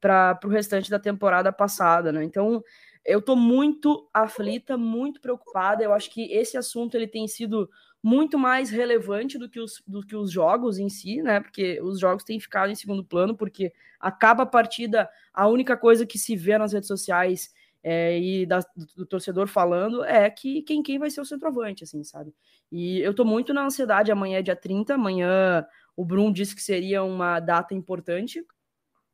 [0.00, 2.22] para o restante da temporada passada, né?
[2.22, 2.62] Então,
[3.08, 5.82] eu tô muito aflita, muito preocupada.
[5.82, 7.68] Eu acho que esse assunto ele tem sido
[8.02, 11.40] muito mais relevante do que os, do que os jogos em si, né?
[11.40, 16.04] Porque os jogos têm ficado em segundo plano, porque acaba a partida, a única coisa
[16.04, 17.50] que se vê nas redes sociais
[17.82, 21.84] é, e da, do, do, torcedor falando é que quem, quem vai ser o centroavante,
[21.84, 22.34] assim, sabe?
[22.70, 24.12] E eu tô muito na ansiedade.
[24.12, 25.66] Amanhã é dia 30, amanhã
[25.96, 28.44] o Brum disse que seria uma data importante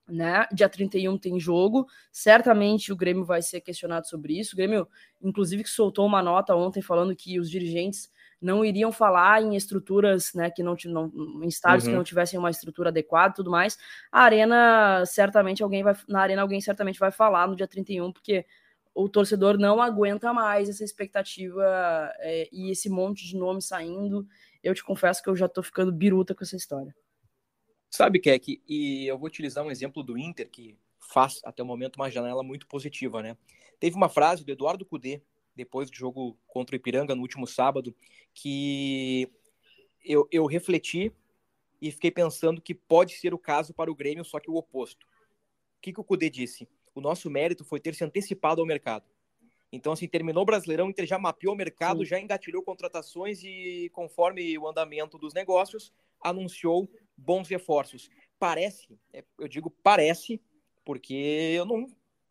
[0.08, 0.46] né?
[0.52, 1.86] Dia 31 tem jogo.
[2.12, 4.54] Certamente o Grêmio vai ser questionado sobre isso.
[4.54, 4.88] O Grêmio,
[5.22, 10.34] inclusive, que soltou uma nota ontem falando que os dirigentes não iriam falar em estruturas,
[10.34, 11.10] né, que não, não
[11.42, 11.90] em estádios uhum.
[11.90, 13.78] que não tivessem uma estrutura adequada e tudo mais.
[14.12, 18.44] A arena, certamente alguém vai na arena alguém certamente vai falar no dia 31, porque
[18.94, 21.64] o torcedor não aguenta mais essa expectativa
[22.18, 24.26] é, e esse monte de nomes saindo.
[24.62, 26.94] Eu te confesso que eu já tô ficando biruta com essa história.
[27.96, 31.94] Sabe, Keck, e eu vou utilizar um exemplo do Inter, que faz até o momento
[31.94, 33.36] uma janela muito positiva, né?
[33.78, 35.22] Teve uma frase do Eduardo Cudê,
[35.54, 37.94] depois do jogo contra o Ipiranga no último sábado,
[38.34, 39.30] que
[40.04, 41.12] eu, eu refleti
[41.80, 45.06] e fiquei pensando que pode ser o caso para o Grêmio, só que o oposto.
[45.78, 46.68] O que, que o Cudê disse?
[46.96, 49.04] O nosso mérito foi ter se antecipado ao mercado.
[49.70, 52.06] Então, assim, terminou o Brasileirão, o Inter já mapeou o mercado, Sim.
[52.06, 58.10] já engatilhou contratações e, conforme o andamento dos negócios, anunciou bons reforços.
[58.38, 60.40] Parece, é, eu digo parece,
[60.84, 61.14] porque
[61.56, 61.86] eu não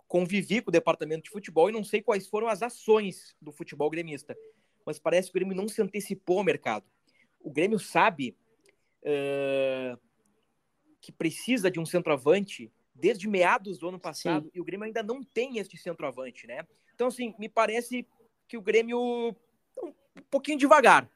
[0.08, 3.90] convivi com o departamento de futebol e não sei quais foram as ações do futebol
[3.90, 4.38] gremista,
[4.86, 6.86] mas parece que o Grêmio não se antecipou ao mercado.
[7.40, 8.38] O Grêmio sabe
[9.02, 10.00] uh,
[11.02, 14.52] que precisa de um centroavante desde meados do ano passado Sim.
[14.54, 16.66] e o Grêmio ainda não tem este centroavante, né?
[16.94, 18.08] Então, assim, me parece
[18.48, 19.36] que o Grêmio
[19.82, 21.10] um pouquinho devagar.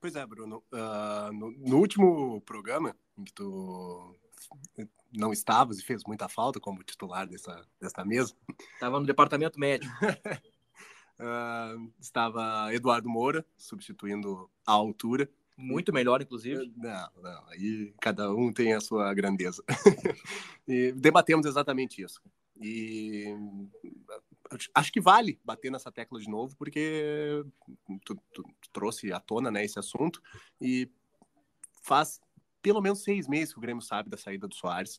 [0.00, 0.62] Pois é, Bruno.
[0.70, 4.14] Uh, no, no, último programa, em que tu
[5.12, 8.34] não estavas e fez muita falta como titular dessa, dessa mesa.
[8.74, 9.92] Estava no departamento médico.
[10.04, 15.30] uh, estava Eduardo Moura, substituindo a altura.
[15.56, 16.72] Muito melhor, inclusive.
[16.76, 17.48] Não, não.
[17.48, 19.62] Aí cada um tem a sua grandeza.
[20.66, 22.20] e debatemos exatamente isso.
[22.56, 23.26] E
[24.74, 27.44] acho que vale bater nessa tecla de novo, porque
[28.04, 30.20] tu, tu, tu trouxe à tona né, esse assunto.
[30.60, 30.90] E
[31.82, 32.20] faz
[32.64, 34.98] pelo menos seis meses que o Grêmio sabe da saída do Soares,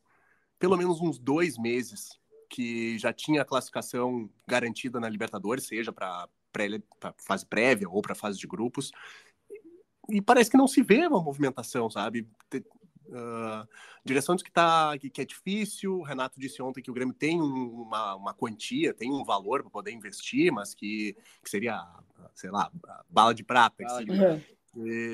[0.59, 2.11] pelo menos uns dois meses
[2.47, 6.29] que já tinha a classificação garantida na Libertadores, seja para
[7.17, 8.91] fase prévia ou para fase de grupos.
[10.11, 12.29] E parece que não se vê uma movimentação, sabe?
[13.07, 13.67] Uh,
[14.03, 15.97] direção diz que, tá, que, que, é difícil.
[15.97, 19.71] O Renato disse ontem que o Grêmio tem uma, uma quantia, tem um valor para
[19.71, 21.83] poder investir, mas que, que seria,
[22.35, 22.71] sei lá,
[23.09, 23.83] bala de prata.
[24.05, 24.23] De...
[24.23, 24.41] É,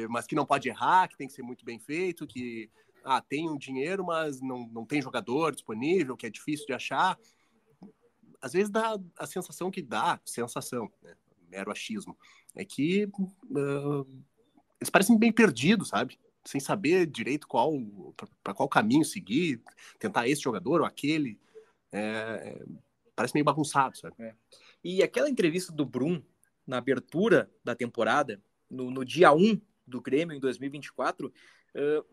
[0.09, 2.69] mas que não pode errar, que tem que ser muito bem feito, que
[3.03, 7.17] ah, tem um dinheiro, mas não, não tem jogador disponível, que é difícil de achar.
[8.41, 11.15] Às vezes dá a sensação que dá, sensação, né?
[11.49, 12.17] mero achismo,
[12.55, 14.23] é que uh,
[14.79, 16.17] eles parecem bem perdidos, sabe?
[16.45, 17.71] Sem saber direito qual
[18.43, 19.61] para qual caminho seguir,
[19.99, 21.39] tentar esse jogador ou aquele.
[21.91, 22.65] É, é,
[23.15, 24.15] parece meio bagunçado, sabe?
[24.19, 24.33] É.
[24.83, 26.21] E aquela entrevista do Brum
[26.65, 32.05] na abertura da temporada, no, no dia 1 do Grêmio em 2024, uh,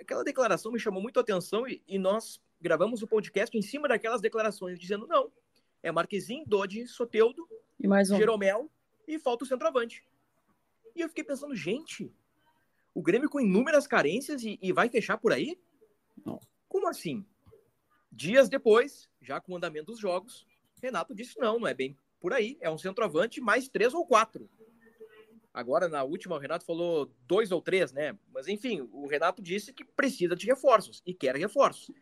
[0.00, 3.86] aquela declaração me chamou muito a atenção e, e, nós gravamos o podcast em cima
[3.86, 5.30] daquelas declarações, dizendo não,
[5.82, 7.46] é Marquezinho, Dodi, Soteudo,
[7.78, 8.16] e mais um.
[8.16, 8.70] Jeromel
[9.06, 10.02] e falta o centroavante.
[10.96, 12.10] E eu fiquei pensando, gente,
[12.94, 15.58] o Grêmio com inúmeras carências e, e vai fechar por aí?
[16.24, 16.40] Não.
[16.68, 17.24] Como assim?
[18.10, 20.46] Dias depois, já com o andamento dos jogos,
[20.82, 24.50] Renato disse não, não é bem por aí, é um centroavante mais três ou quatro.
[25.58, 28.16] Agora, na última, o Renato falou dois ou três, né?
[28.32, 31.92] Mas, enfim, o Renato disse que precisa de reforços e quer reforços.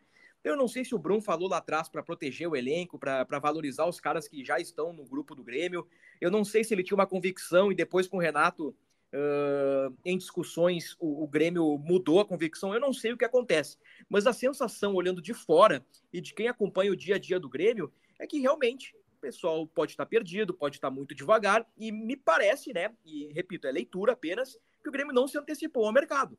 [0.43, 3.87] Eu não sei se o Brum falou lá atrás para proteger o elenco, para valorizar
[3.87, 5.87] os caras que já estão no grupo do Grêmio.
[6.21, 8.75] Eu não sei se ele tinha uma convicção e depois com o Renato
[9.11, 12.75] uh, em discussões o, o, Grêmio mudou a convicção.
[12.75, 13.79] Eu não sei o que acontece.
[14.07, 17.49] Mas a sensação, olhando de fora e de quem acompanha o dia a dia do
[17.49, 22.15] Grêmio, é que realmente o pessoal pode estar perdido, pode estar muito devagar, e me
[22.15, 22.95] parece, né?
[23.03, 26.37] E repito, é leitura apenas, que o Grêmio não se antecipou ao mercado.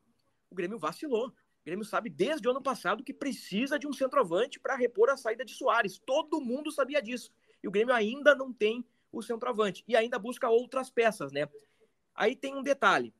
[0.49, 1.27] O Grêmio vacilou.
[1.27, 5.17] O Grêmio sabe desde o ano passado que precisa de um centroavante para repor a
[5.17, 5.99] saída de Soares.
[5.99, 7.31] Todo mundo sabia disso.
[7.61, 9.83] E o Grêmio ainda não tem o centroavante.
[9.87, 11.47] E ainda busca outras peças, né?
[12.15, 13.13] Aí tem um detalhe.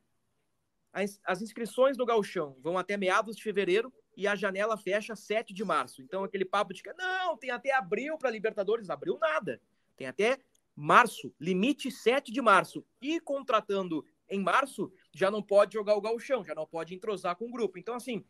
[0.92, 3.92] As, as inscrições no Galchão vão até meados de fevereiro.
[4.16, 6.02] E a janela fecha 7 de março.
[6.02, 8.90] Então, aquele papo de que não, tem até abril para Libertadores.
[8.90, 9.60] Abril nada.
[9.96, 10.38] Tem até
[10.74, 12.84] março, limite 7 de março.
[13.00, 17.46] E contratando em março, já não pode jogar o gauchão, já não pode entrosar com
[17.46, 17.78] o grupo.
[17.78, 18.24] Então, assim,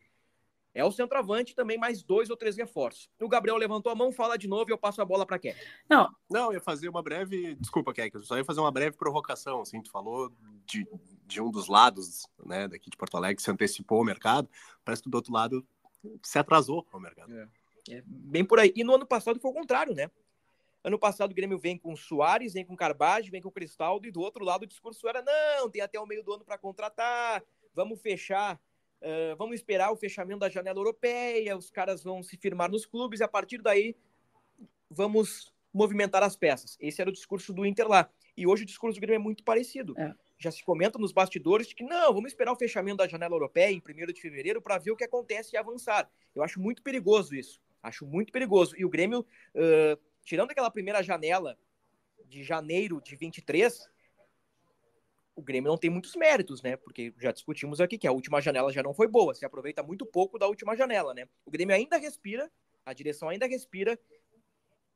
[0.73, 3.09] é o centroavante também mais dois ou três reforços.
[3.19, 5.53] O Gabriel levantou a mão, fala de novo e eu passo a bola para quem?
[5.89, 8.95] Não, não, eu ia fazer uma breve, desculpa, Keck, eu só ia fazer uma breve
[8.95, 10.31] provocação, assim, tu falou
[10.65, 10.87] de,
[11.33, 14.49] de um dos lados, né, daqui de Porto Alegre, se antecipou o mercado,
[14.83, 15.65] parece que do outro lado
[16.23, 17.33] se atrasou o mercado.
[17.33, 17.47] É,
[17.89, 18.71] é bem por aí.
[18.75, 20.09] E no ano passado foi o contrário, né?
[20.83, 24.21] Ano passado o Grêmio vem com Soares, vem com Carbage, vem com Cristaldo, e do
[24.21, 28.01] outro lado o discurso era: não, tem até o meio do ano para contratar, vamos
[28.01, 28.59] fechar
[29.01, 33.19] Uh, vamos esperar o fechamento da janela europeia, os caras vão se firmar nos clubes
[33.19, 33.95] e a partir daí
[34.91, 36.77] vamos movimentar as peças.
[36.79, 38.07] Esse era o discurso do Inter lá.
[38.37, 39.95] E hoje o discurso do Grêmio é muito parecido.
[39.97, 40.13] É.
[40.41, 43.71] Já se comenta nos bastidores de que não, vamos esperar o fechamento da janela europeia
[43.71, 46.09] em 1 de fevereiro para ver o que acontece e avançar.
[46.33, 47.61] Eu acho muito perigoso isso.
[47.83, 48.75] Acho muito perigoso.
[48.75, 51.55] E o Grêmio, uh, tirando aquela primeira janela
[52.25, 53.87] de janeiro de 23,
[55.35, 56.75] o Grêmio não tem muitos méritos, né?
[56.75, 60.07] Porque já discutimos aqui que a última janela já não foi boa, se aproveita muito
[60.07, 61.27] pouco da última janela, né?
[61.45, 62.51] O Grêmio ainda respira,
[62.83, 63.99] a direção ainda respira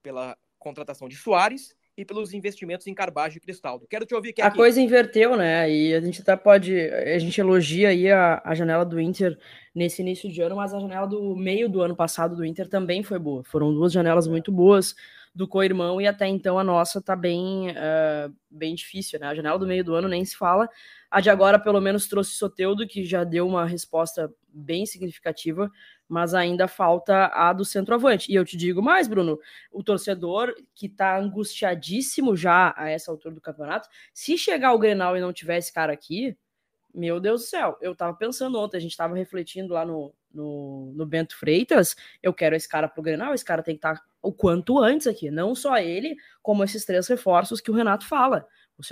[0.02, 3.88] pela contratação de Soares e pelos investimentos em Carbagem e Cristaldo.
[3.90, 5.72] Quero te ouvir que A coisa inverteu, né?
[5.72, 9.38] E a gente até pode, a gente elogia aí a, a janela do Inter
[9.74, 13.02] nesse início de ano, mas a janela do meio do ano passado do Inter também
[13.02, 13.44] foi boa.
[13.46, 14.94] Foram duas janelas muito boas
[15.34, 19.28] do co-irmão e até então a nossa tá bem, uh, bem difícil, né?
[19.28, 20.70] A janela do meio do ano nem se fala.
[21.10, 25.70] A de agora, pelo menos, trouxe Soteudo, que já deu uma resposta bem significativa,
[26.08, 28.32] mas ainda falta a do centroavante.
[28.32, 29.40] E eu te digo mais, Bruno,
[29.72, 35.18] o torcedor que tá angustiadíssimo já a essa altura do campeonato, se chegar o Grenal
[35.18, 36.38] e não tiver esse cara aqui,
[36.94, 40.94] meu Deus do céu, eu tava pensando ontem, a gente tava refletindo lá no, no,
[40.96, 44.04] no Bento Freitas, eu quero esse cara pro Grenal, esse cara tem que estar tá
[44.22, 45.30] o quanto antes aqui.
[45.30, 48.48] Não só ele, como esses três reforços que o Renato fala.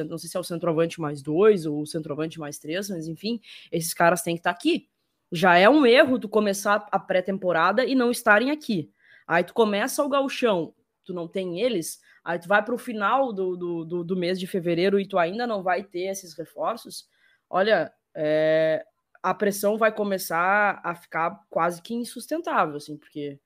[0.08, 3.42] Não sei se é o centroavante mais dois ou o centroavante mais três, mas enfim,
[3.72, 4.88] esses caras têm que estar aqui.
[5.36, 8.94] Já é um erro tu começar a pré-temporada e não estarem aqui.
[9.28, 13.34] Aí tu começa o gauchão, tu não tem eles, aí tu vai para o final
[13.34, 17.10] do, do, do, do, mês de fevereiro e tu ainda não vai ter esses reforços.
[17.50, 18.86] Olha, é,
[19.24, 23.40] a pressão vai começar a ficar quase que insustentável, assim, porque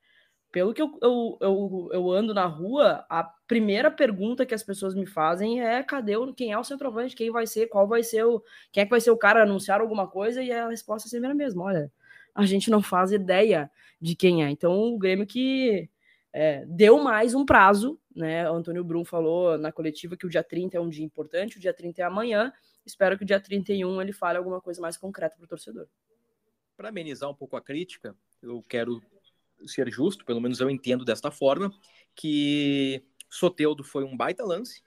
[0.51, 4.95] pelo que eu, eu, eu, eu, ando na rua, a primeira pergunta que as pessoas
[4.95, 8.23] me fazem é cadê o, quem é o centroavante, quem vai ser, qual vai ser
[8.25, 8.41] o.
[8.71, 11.29] Quem é que vai ser o cara anunciar alguma coisa, e a resposta é sempre
[11.29, 11.63] a mesma.
[11.63, 11.91] Olha,
[12.33, 14.49] a gente não faz ideia de quem é.
[14.49, 15.89] Então o Grêmio que
[16.31, 18.49] é, deu mais um prazo, né?
[18.49, 21.59] O Antônio Brum falou na coletiva que o dia 30 é um dia importante, o
[21.59, 22.53] dia 30 é amanhã.
[22.85, 25.87] Espero que o dia 31 ele fale alguma coisa mais concreta para o torcedor.
[26.77, 29.01] Para amenizar um pouco a crítica, eu quero
[29.65, 31.73] ser justo, pelo menos eu entendo desta forma,
[32.15, 34.81] que Soteudo foi um baita lance,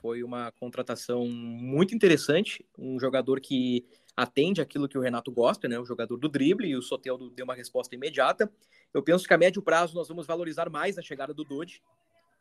[0.00, 3.84] foi uma contratação muito interessante, um jogador que
[4.16, 5.78] atende aquilo que o Renato gosta, né?
[5.78, 8.50] O jogador do drible, e o Soteudo deu uma resposta imediata.
[8.92, 11.82] Eu penso que a médio prazo nós vamos valorizar mais a chegada do Dodge.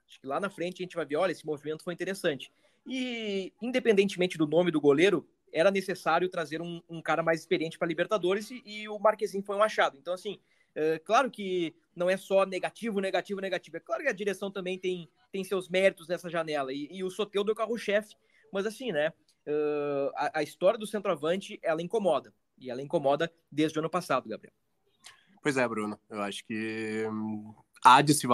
[0.08, 2.52] Acho que lá na frente a gente vai ver, olha, esse movimento foi interessante.
[2.88, 7.88] E independentemente do nome do goleiro, era necessário trazer um, um cara mais experiente para
[7.88, 9.98] Libertadores e, e, o Marquezinho foi um achado.
[9.98, 10.40] Então, assim,
[10.80, 13.76] é, claro que não é só negativo, negativo, negativo.
[13.76, 16.72] É claro que a direção também tem, tem seus méritos nessa janela.
[16.72, 18.16] E, e o Soteudo é o carro-chefe.
[18.54, 19.12] Mas assim, né?
[19.46, 22.34] Uh, a, a, história do centroavante, ela incomoda.
[22.58, 24.54] E ela incomoda desde o ano passado, Gabriel.
[25.44, 26.00] Pois é, Bruno.
[26.10, 28.26] Eu acho que hum, há de se...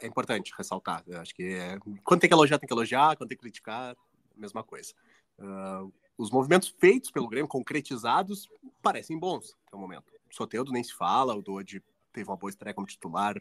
[0.00, 1.04] É importante ressaltar.
[1.06, 1.78] Eu acho que é...
[2.02, 3.16] quando tem que elogiar, tem que elogiar.
[3.16, 3.96] Quando tem que criticar,
[4.36, 4.92] mesma coisa.
[5.38, 8.48] Uh, os movimentos feitos pelo Grêmio, concretizados,
[8.82, 10.10] parecem bons no momento.
[10.32, 11.82] Soteudo nem se fala, o Dodi
[12.12, 13.36] teve uma boa estreia como titular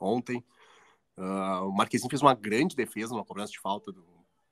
[0.00, 0.44] ontem.
[1.16, 4.06] Uh, o Marquezinho fez uma grande defesa numa cobrança de falta do,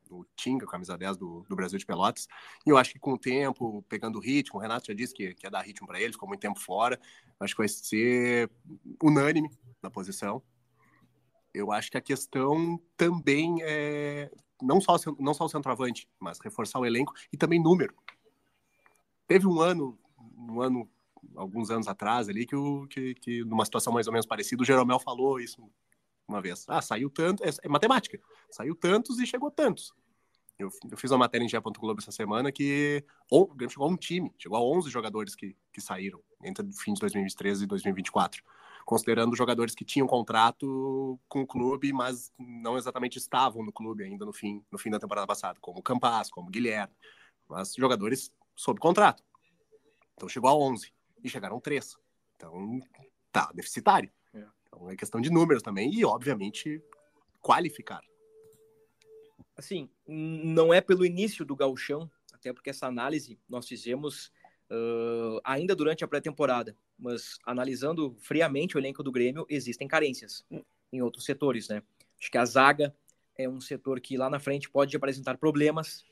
[0.08, 2.26] do Tinga, camisa 10 do, do, Brasil de Pelotas.
[2.66, 5.34] E eu acho que com o tempo, pegando o ritmo, o Renato já disse que,
[5.34, 7.00] que ia dar ritmo para ele, ficou muito tempo fora.
[7.40, 8.50] Acho que vai ser
[9.02, 9.50] unânime
[9.82, 10.42] na posição.
[11.54, 14.30] Eu acho que a questão também é
[14.60, 17.94] não só, não só o centroavante, mas reforçar o elenco e também número.
[19.26, 19.98] Teve um ano,
[20.36, 20.90] um ano
[21.36, 24.66] alguns anos atrás ali, que, o, que, que numa situação mais ou menos parecida, o
[24.66, 25.70] Jeromel falou isso
[26.26, 26.64] uma vez.
[26.68, 29.92] Ah, saiu tanto, é, é matemática, saiu tantos e chegou tantos.
[30.58, 31.48] Eu, eu fiz uma matéria em.
[31.78, 35.56] Globo essa semana que o Grêmio chegou a um time, chegou a 11 jogadores que,
[35.72, 38.42] que saíram entre o fim de 2023 e 2024,
[38.84, 44.26] considerando jogadores que tinham contrato com o clube, mas não exatamente estavam no clube ainda
[44.26, 46.92] no fim, no fim da temporada passada, como Campas, como Guilherme,
[47.48, 49.22] mas jogadores sob contrato.
[50.16, 51.96] Então chegou a 11 e chegaram três.
[52.36, 52.80] Então,
[53.32, 54.10] tá deficitário.
[54.34, 54.44] É.
[54.66, 56.82] Então é questão de números também e, obviamente,
[57.40, 58.02] qualificar.
[59.56, 64.32] Assim, não é pelo início do gauchão, até porque essa análise nós fizemos
[64.70, 70.44] uh, ainda durante a pré-temporada, mas analisando friamente o elenco do Grêmio, existem carências
[70.92, 71.82] em outros setores, né?
[72.20, 72.94] Acho que a zaga
[73.36, 76.04] é um setor que lá na frente pode apresentar problemas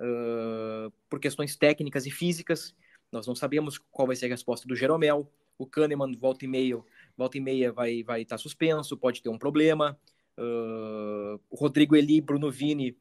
[0.00, 2.74] uh, por questões técnicas e físicas.
[3.10, 5.30] Nós não sabemos qual vai ser a resposta do Jeromel.
[5.56, 6.78] O Kahneman, volta e meia,
[7.16, 9.98] volta e meia vai vai estar tá suspenso, pode ter um problema.
[10.36, 12.96] Uh, o Rodrigo Eli, Bruno Vini,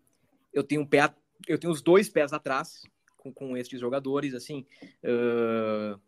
[0.52, 1.14] eu tenho um pé,
[1.48, 2.82] eu tenho os dois pés atrás
[3.16, 4.66] com, com estes jogadores, assim.
[5.04, 6.00] Uh,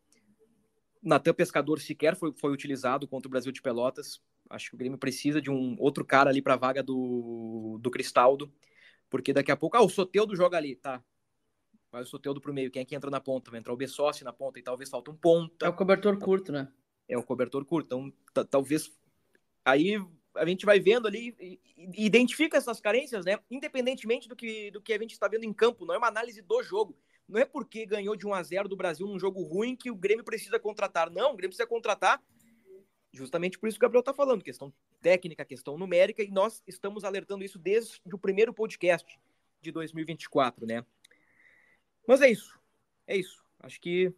[1.02, 4.22] Natan Pescador sequer foi, foi utilizado contra o Brasil de Pelotas.
[4.50, 7.92] Acho que o Grêmio precisa de um outro cara ali para a vaga do, do
[7.92, 8.52] Cristaldo,
[9.10, 9.78] porque daqui a pouco.
[9.78, 11.04] Ah, o Soteudo joga ali, tá.
[11.92, 12.70] Vai o Soteudo pro meio.
[12.70, 13.50] Quem é que entra na ponta?
[13.50, 15.66] Vai entrar o Bessossi na ponta e talvez falta um ponta.
[15.66, 16.72] É o cobertor curto, né?
[17.08, 17.88] É o cobertor curto.
[17.88, 18.92] Então, talvez.
[19.66, 19.96] Aí
[20.36, 23.40] a gente vai vendo ali e identifica essas carências, né?
[23.50, 26.42] Independentemente do que, do que a gente está vendo em campo, não é uma análise
[26.42, 26.96] do jogo.
[27.28, 29.96] Não é porque ganhou de 1 a 0 do Brasil num jogo ruim que o
[29.96, 31.10] Grêmio precisa contratar.
[31.10, 32.22] Não, o Grêmio precisa contratar
[33.12, 34.72] justamente por isso que o Gabriel está falando, questão
[35.02, 39.20] técnica, questão numérica, e nós estamos alertando isso desde o primeiro podcast
[39.62, 40.86] de 2024, né?
[42.10, 42.60] Mas é isso,
[43.06, 43.40] é isso.
[43.60, 44.12] Acho que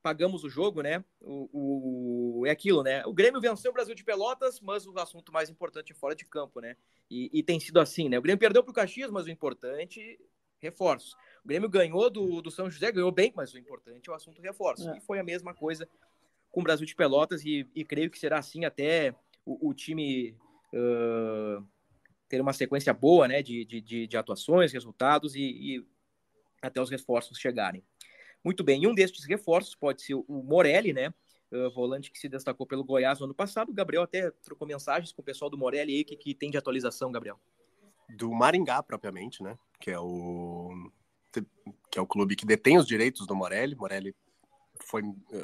[0.00, 1.04] pagamos o jogo, né?
[1.20, 3.04] O, o, é aquilo, né?
[3.04, 6.24] O Grêmio venceu o Brasil de Pelotas, mas o assunto mais importante é fora de
[6.24, 6.76] campo, né?
[7.10, 8.16] E, e tem sido assim, né?
[8.16, 10.20] O Grêmio perdeu para o Caxias, mas o importante,
[10.60, 11.16] reforço.
[11.44, 14.40] O Grêmio ganhou do, do São José, ganhou bem, mas o importante é o assunto
[14.40, 14.88] reforço.
[14.88, 14.98] É.
[14.98, 15.88] E foi a mesma coisa
[16.48, 20.36] com o Brasil de Pelotas e, e creio que será assim até o, o time
[20.72, 21.66] uh,
[22.28, 25.91] ter uma sequência boa né, de, de, de atuações, resultados e, e
[26.62, 27.84] até os reforços chegarem.
[28.44, 31.12] Muito bem, e um destes reforços pode ser o Morelli, né?
[31.50, 33.70] Uh, volante que se destacou pelo Goiás no ano passado.
[33.70, 36.56] O Gabriel até trocou mensagens com o pessoal do Morelli aí, que, que tem de
[36.56, 37.38] atualização, Gabriel.
[38.08, 39.58] Do Maringá, propriamente, né?
[39.78, 40.90] Que é o
[41.90, 43.74] que é o clube que detém os direitos do Morelli.
[43.74, 44.14] Morelli
[44.80, 45.02] foi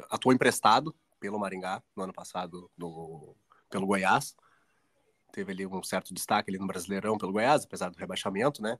[0.09, 3.35] atuou emprestado pelo Maringá no ano passado no,
[3.69, 4.35] pelo Goiás.
[5.31, 8.79] Teve ali um certo destaque ali no Brasileirão pelo Goiás, apesar do rebaixamento, né?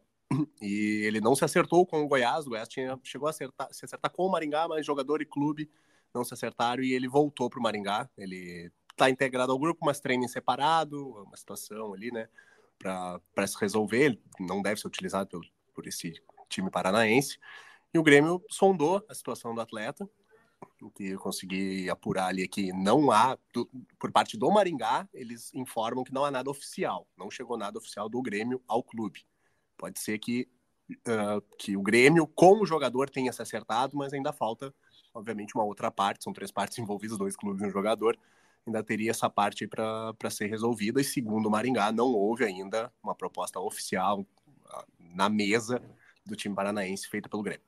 [0.62, 2.46] E ele não se acertou com o Goiás.
[2.46, 5.70] O Goiás tinha, chegou a acertar, se acertar com o Maringá, mas jogador e clube
[6.13, 8.10] não se acertaram e ele voltou para o Maringá.
[8.18, 12.28] Ele está integrado ao grupo, mas treina em separado, uma situação ali, né?
[12.78, 14.20] Para se resolver.
[14.39, 16.13] Ele não deve ser utilizado por, por esse
[16.48, 17.39] time paranaense.
[17.94, 20.08] E o Grêmio sondou a situação do atleta
[20.96, 26.04] que eu consegui apurar ali que não há, do, por parte do Maringá, eles informam
[26.04, 29.26] que não há nada oficial, não chegou nada oficial do Grêmio ao clube.
[29.80, 30.46] Pode ser que,
[31.08, 34.74] uh, que o Grêmio, com o jogador, tenha se acertado, mas ainda falta,
[35.13, 38.20] obviamente, uma outra parte, são três partes envolvidas, dois clubes e um jogador,
[38.68, 43.15] ainda teria essa parte para ser resolvida, e segundo o Maringá, não houve ainda uma
[43.15, 45.82] proposta oficial uh, na mesa
[46.26, 47.63] do time paranaense feita pelo Grêmio.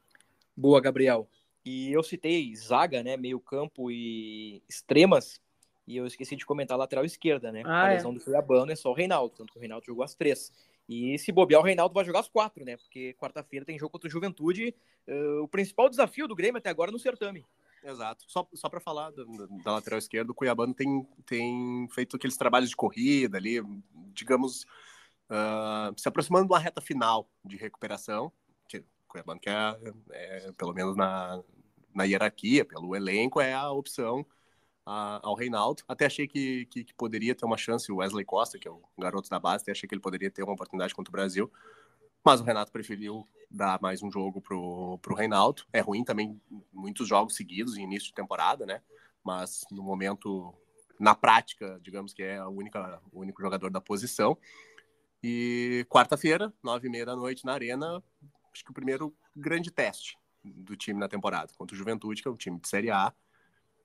[0.56, 1.30] Boa, Gabriel.
[1.64, 5.40] E eu citei zaga, né, meio campo e extremas,
[5.88, 7.64] e eu esqueci de comentar a lateral esquerda, né?
[7.66, 7.96] Ah, a é.
[7.96, 8.16] lesão é.
[8.16, 10.52] do Cuiabano é só o Reinaldo, tanto que o Reinaldo jogou as três.
[10.88, 12.78] E se bobear, o Reinaldo vai jogar as quatro, né?
[12.78, 14.76] Porque quarta-feira tem jogo contra o Juventude,
[15.08, 17.46] uh, o principal desafio do Grêmio até agora no certame.
[17.84, 18.26] Exato.
[18.28, 19.24] Só, só para falar da,
[19.64, 23.62] da, lateral esquerda, o Cuiabano tem, tem feito aqueles trabalhos de corrida ali,
[24.14, 24.64] digamos,
[25.30, 28.32] uh, se aproximando de uma reta final de recuperação.
[29.08, 29.78] Cuiabano, que é,
[30.12, 31.44] é, pelo menos na,
[31.94, 34.26] na hierarquia, pelo elenco, é a opção
[34.86, 35.84] a, ao Reinaldo.
[35.88, 38.82] Até achei que, que, que, poderia ter uma chance o Wesley Costa, que é o
[38.98, 41.52] garoto da base, até achei que ele poderia ter uma oportunidade contra o Brasil.
[42.24, 45.64] Mas o Renato preferiu dar mais um jogo pro, pro Reinaldo.
[45.74, 46.40] É ruim também
[46.72, 48.82] muitos jogos seguidos em início de temporada, né?
[49.24, 50.54] Mas no momento,
[51.00, 54.38] na prática, digamos que é a única, o único jogador da posição.
[55.24, 58.04] E quarta-feira, nove e meia da noite na Arena,
[58.54, 62.32] acho que o primeiro grande teste do time na temporada, contra o Juventude, que é
[62.32, 63.14] um time de Série A.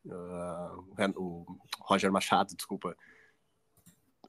[0.06, 0.84] Uh,
[1.16, 1.44] o
[1.80, 2.96] Roger Machado, desculpa,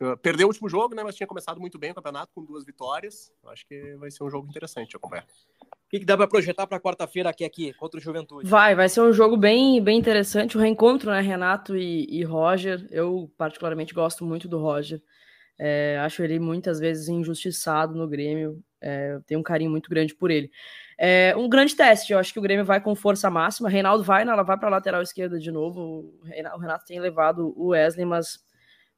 [0.01, 1.03] uh, perdeu o último jogo, né?
[1.03, 3.31] Mas tinha começado muito bem o campeonato com duas vitórias.
[3.45, 5.25] Acho que vai ser um jogo interessante de acompanhar.
[5.61, 8.49] O que, que dá para projetar para quarta-feira aqui, aqui contra o Juventude?
[8.49, 10.57] Vai, vai ser um jogo bem, bem interessante.
[10.57, 12.87] O reencontro, né, Renato e, e Roger.
[12.91, 15.01] Eu particularmente gosto muito do Roger.
[15.59, 18.61] É, acho ele muitas vezes injustiçado no Grêmio.
[18.81, 20.51] É, tenho um carinho muito grande por ele.
[20.97, 22.11] É um grande teste.
[22.11, 23.69] Eu acho que o Grêmio vai com força máxima.
[23.69, 26.13] Reinaldo vai, ela vai para a lateral esquerda de novo.
[26.23, 28.39] O Renato tem levado o Wesley, mas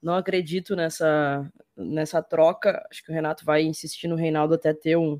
[0.01, 1.45] não acredito nessa,
[1.75, 2.85] nessa troca.
[2.89, 5.19] Acho que o Renato vai insistir no Reinaldo até ter um,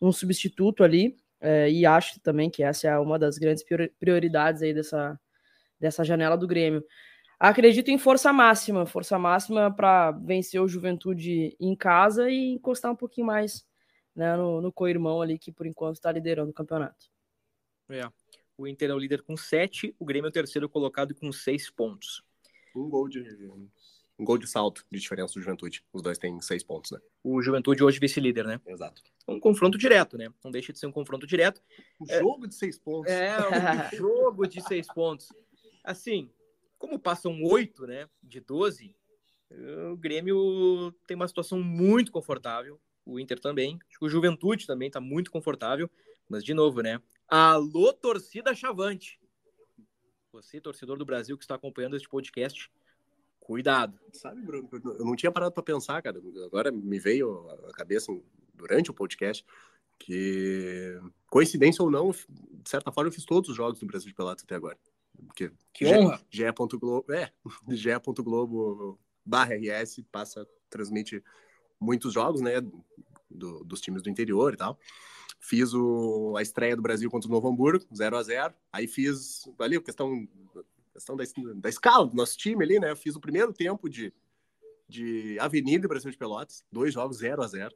[0.00, 1.16] um substituto ali.
[1.40, 3.64] É, e acho também que essa é uma das grandes
[3.98, 5.18] prioridades aí dessa,
[5.80, 6.84] dessa janela do Grêmio.
[7.38, 12.96] Acredito em força máxima, força máxima para vencer o Juventude em casa e encostar um
[12.96, 13.64] pouquinho mais
[14.14, 17.06] né, no, no co-irmão ali, que por enquanto está liderando o campeonato.
[17.88, 18.08] É.
[18.56, 21.70] O Inter é o líder com sete, o Grêmio é o terceiro colocado com seis
[21.70, 22.22] pontos.
[22.74, 23.20] Um gol de
[24.18, 25.84] um gol de salto de diferença do Juventude.
[25.92, 27.00] Os dois têm seis pontos, né?
[27.24, 28.60] O Juventude hoje vice-líder, né?
[28.66, 29.02] Exato.
[29.26, 30.32] Um confronto direto, né?
[30.44, 31.60] Não deixa de ser um confronto direto.
[32.00, 32.18] Um é...
[32.20, 33.10] jogo de seis pontos.
[33.10, 35.28] É, um jogo de seis pontos.
[35.82, 36.30] Assim,
[36.78, 38.94] como passam oito, né, de 12,
[39.90, 44.88] o Grêmio tem uma situação muito confortável, o Inter também, acho que o Juventude também
[44.88, 45.90] está muito confortável,
[46.28, 49.20] mas de novo, né, alô torcida chavante,
[50.32, 52.70] você torcedor do Brasil que está acompanhando este podcast,
[53.38, 53.98] cuidado.
[54.12, 58.12] Sabe, Bruno, eu não tinha parado para pensar, cara, agora me veio a cabeça
[58.54, 59.44] durante o podcast
[59.98, 60.98] que,
[61.28, 64.44] coincidência ou não, de certa forma eu fiz todos os jogos do Brasil de Pelotas
[64.44, 64.78] até agora.
[65.26, 66.20] Porque que honra!
[66.80, 67.32] Globo, é,
[68.22, 71.22] Globo barra RS passa, transmite
[71.82, 72.60] muitos jogos, né,
[73.30, 74.78] do, dos times do interior e tal.
[75.40, 79.50] Fiz o, a estreia do Brasil contra o Novo Hamburgo, 0 a 0 Aí fiz
[79.58, 80.28] ali a questão,
[80.92, 81.24] questão da,
[81.56, 82.94] da escala do nosso time ali, né?
[82.94, 84.12] Fiz o primeiro tempo de,
[84.88, 87.74] de Avenida e Brasil de Pelotas, dois jogos 0 a 0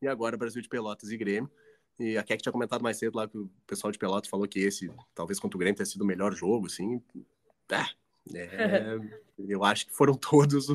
[0.00, 1.50] E agora Brasil de Pelotas e Grêmio.
[1.98, 4.60] E a Keck tinha comentado mais cedo lá que o pessoal de Pelotas falou que
[4.60, 7.02] esse, talvez contra o Grêmio, tenha sido o melhor jogo, assim.
[7.70, 7.90] Ah,
[8.34, 8.98] é,
[9.38, 10.66] eu acho que foram todos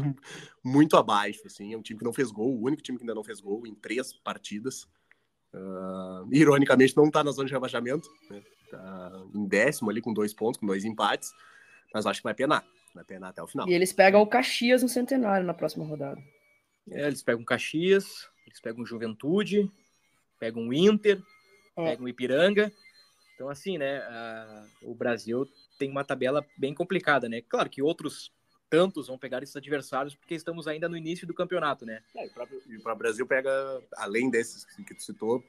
[0.63, 1.73] muito abaixo, assim.
[1.73, 3.65] É um time que não fez gol, o único time que ainda não fez gol
[3.65, 4.87] em três partidas.
[5.53, 8.41] Uh, ironicamente, não está na zona de rebaixamento, né?
[8.69, 11.33] Tá em décimo ali com dois pontos, com dois empates,
[11.93, 13.67] mas acho que vai penar, vai penar até o final.
[13.67, 16.21] E eles pegam o Caxias no centenário na próxima rodada.
[16.89, 19.69] É, eles pegam Caxias, eles pegam Juventude,
[20.39, 21.21] pegam o Inter,
[21.75, 21.83] é.
[21.83, 22.71] pegam o Ipiranga.
[23.35, 25.45] Então, assim, né, a, o Brasil
[25.81, 27.41] tem uma tabela bem complicada, né?
[27.41, 28.31] Claro que outros
[28.69, 32.03] tantos vão pegar esses adversários porque estamos ainda no início do campeonato, né?
[32.15, 32.29] É,
[32.67, 33.51] e o Brasil pega,
[33.97, 35.43] além desses que tu citou,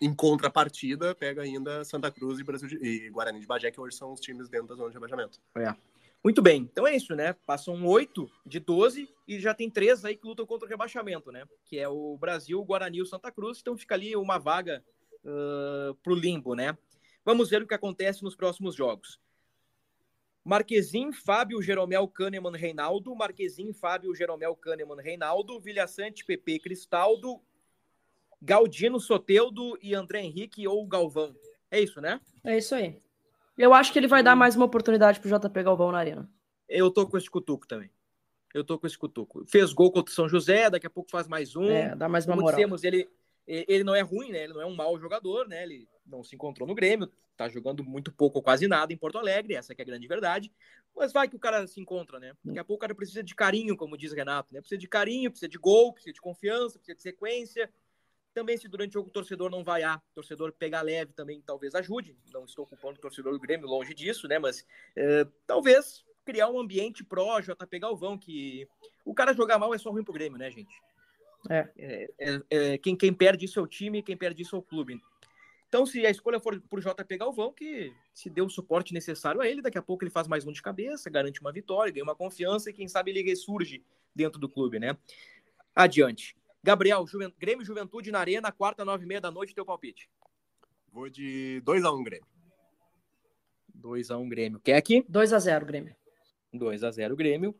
[0.00, 4.10] em contrapartida, pega ainda Santa Cruz e, Brasil e Guarani de Bagé, que hoje são
[4.10, 5.38] os times dentro da zona de rebaixamento.
[5.54, 5.74] É.
[6.24, 7.34] Muito bem, então é isso, né?
[7.46, 11.44] Passam oito de 12 e já tem três aí que lutam contra o rebaixamento, né?
[11.66, 14.82] Que é o Brasil, o Guarani e o Santa Cruz, então fica ali uma vaga
[15.22, 16.76] uh, pro limbo, né?
[17.22, 19.20] Vamos ver o que acontece nos próximos jogos.
[20.48, 27.38] Marquezin, Fábio, Jeromel, Kahneman, Reinaldo, Marquezin, Fábio, Jeromel, Kahneman, Reinaldo, Vilhaçante, PP, Cristaldo,
[28.40, 31.36] Galdino, Soteudo e André Henrique ou Galvão.
[31.70, 32.18] É isso, né?
[32.42, 32.98] É isso aí.
[33.58, 36.30] Eu acho que ele vai dar mais uma oportunidade pro JP Galvão na arena.
[36.66, 37.90] Eu tô com esse cutuco também.
[38.54, 39.44] Eu tô com esse cutuco.
[39.46, 41.68] Fez gol contra o São José, daqui a pouco faz mais um.
[41.68, 42.56] É, dá mais uma Como moral.
[42.56, 43.06] Dissemos, ele,
[43.48, 44.44] ele não é ruim, né?
[44.44, 45.62] Ele não é um mau jogador, né?
[45.62, 49.16] Ele não se encontrou no Grêmio, tá jogando muito pouco ou quase nada em Porto
[49.18, 50.52] Alegre, essa é a grande verdade.
[50.94, 52.34] Mas vai que o cara se encontra, né?
[52.44, 54.60] Daqui a pouco o cara precisa de carinho, como diz Renato, né?
[54.60, 57.70] Precisa de carinho, precisa de gol, precisa de confiança, precisa de sequência.
[58.34, 61.74] Também, se durante o jogo o torcedor não vaiar, o torcedor pegar leve também talvez
[61.74, 62.16] ajude.
[62.32, 64.38] Não estou ocupando o torcedor do Grêmio, longe disso, né?
[64.38, 68.68] Mas é, talvez criar um ambiente pró JP Galvão, que
[69.04, 70.68] o cara jogar mal é só ruim pro Grêmio, né, gente?
[71.48, 71.68] É.
[71.78, 74.62] é, é, é quem, quem perde isso é o time, quem perde isso é o
[74.62, 75.00] clube.
[75.68, 79.46] Então, se a escolha for por JP Galvão, que se deu o suporte necessário a
[79.46, 82.14] ele, daqui a pouco ele faz mais um de cabeça, garante uma vitória, ganha uma
[82.14, 83.84] confiança e quem sabe ele ressurge
[84.14, 84.96] dentro do clube, né?
[85.74, 86.34] Adiante.
[86.62, 87.32] Gabriel, Juven...
[87.38, 90.08] Grêmio Juventude na Arena, quarta, nove e meia da noite, teu palpite.
[90.90, 92.26] Vou de 2x1 um, Grêmio.
[93.78, 94.60] 2x1 um, Grêmio.
[94.60, 95.02] Quer aqui?
[95.02, 95.94] 2x0 Grêmio.
[96.54, 97.54] 2x0 Grêmio.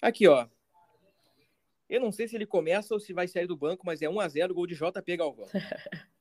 [0.00, 0.48] Aqui, ó.
[1.88, 4.52] Eu não sei se ele começa ou se vai sair do banco, mas é 1x0
[4.52, 5.46] gol de JP Galvão.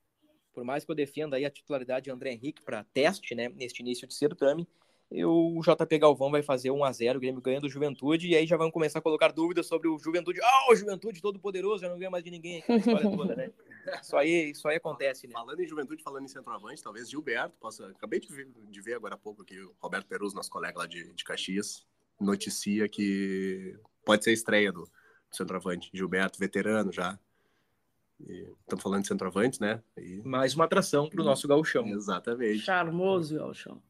[0.53, 3.81] Por mais que eu defenda aí a titularidade de André Henrique para teste, né, neste
[3.81, 4.67] início de certame,
[5.11, 8.47] o JP Galvão vai fazer 1 a 0 o Grêmio ganhando o Juventude, e aí
[8.47, 10.39] já vão começar a colocar dúvidas sobre o Juventude.
[10.41, 13.35] Ah, oh, o Juventude todo poderoso, já não ganha mais de ninguém, aquela história toda,
[13.35, 13.51] né?
[14.01, 15.33] Isso aí, isso aí acontece, né?
[15.33, 17.87] Falando em Juventude, falando em centroavante, talvez Gilberto possa...
[17.87, 20.87] Acabei de ver, de ver agora há pouco aqui o Roberto Perus, nosso colega lá
[20.87, 21.85] de, de Caxias,
[22.17, 24.89] noticia que pode ser a estreia do
[25.37, 25.89] centroavante.
[25.93, 27.17] Gilberto, veterano já,
[28.19, 29.81] estamos falando de centroavante, né?
[29.97, 30.21] E...
[30.23, 31.87] Mais uma atração para o nosso gauchão.
[31.87, 32.59] Exatamente.
[32.59, 33.81] Charmoso gauchão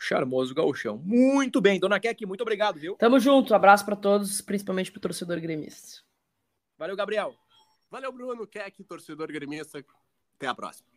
[0.00, 0.96] charmoso gauchão.
[1.04, 2.96] Muito bem, dona Keck, muito obrigado, viu?
[2.96, 6.02] Tamo junto, abraço para todos, principalmente pro torcedor gremista.
[6.78, 7.34] Valeu, Gabriel.
[7.90, 9.84] Valeu, Bruno, Keck, torcedor gremista.
[10.36, 10.88] Até a próxima.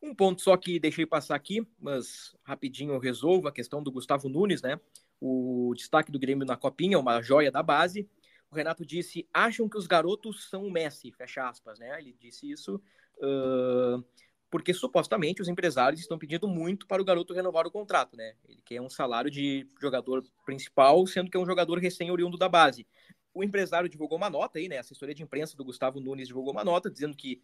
[0.00, 4.28] Um ponto só que deixei passar aqui, mas rapidinho eu resolvo a questão do Gustavo
[4.28, 4.80] Nunes, né?
[5.20, 8.08] O destaque do Grêmio na Copinha, uma joia da base.
[8.50, 11.98] O Renato disse: acham que os garotos são o Messi, fecha aspas, né?
[12.00, 12.82] Ele disse isso.
[13.18, 14.04] Uh,
[14.50, 18.34] porque supostamente os empresários estão pedindo muito para o garoto renovar o contrato, né?
[18.48, 22.86] Ele quer um salário de jogador principal, sendo que é um jogador recém-oriundo da base.
[23.32, 24.78] O empresário divulgou uma nota aí, né?
[24.78, 27.40] A assessoria de imprensa do Gustavo Nunes divulgou uma nota dizendo que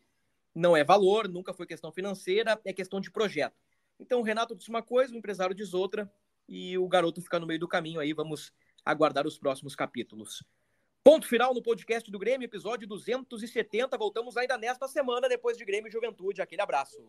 [0.52, 3.54] não é valor, nunca foi questão financeira, é questão de projeto.
[4.00, 6.10] Então o Renato disse uma coisa, o empresário diz outra,
[6.48, 8.12] e o garoto fica no meio do caminho aí.
[8.12, 8.52] Vamos
[8.84, 10.42] aguardar os próximos capítulos.
[11.06, 13.96] Ponto final no podcast do Grêmio, episódio 270.
[13.96, 16.42] Voltamos ainda nesta semana, depois de Grêmio e Juventude.
[16.42, 17.00] Aquele abraço.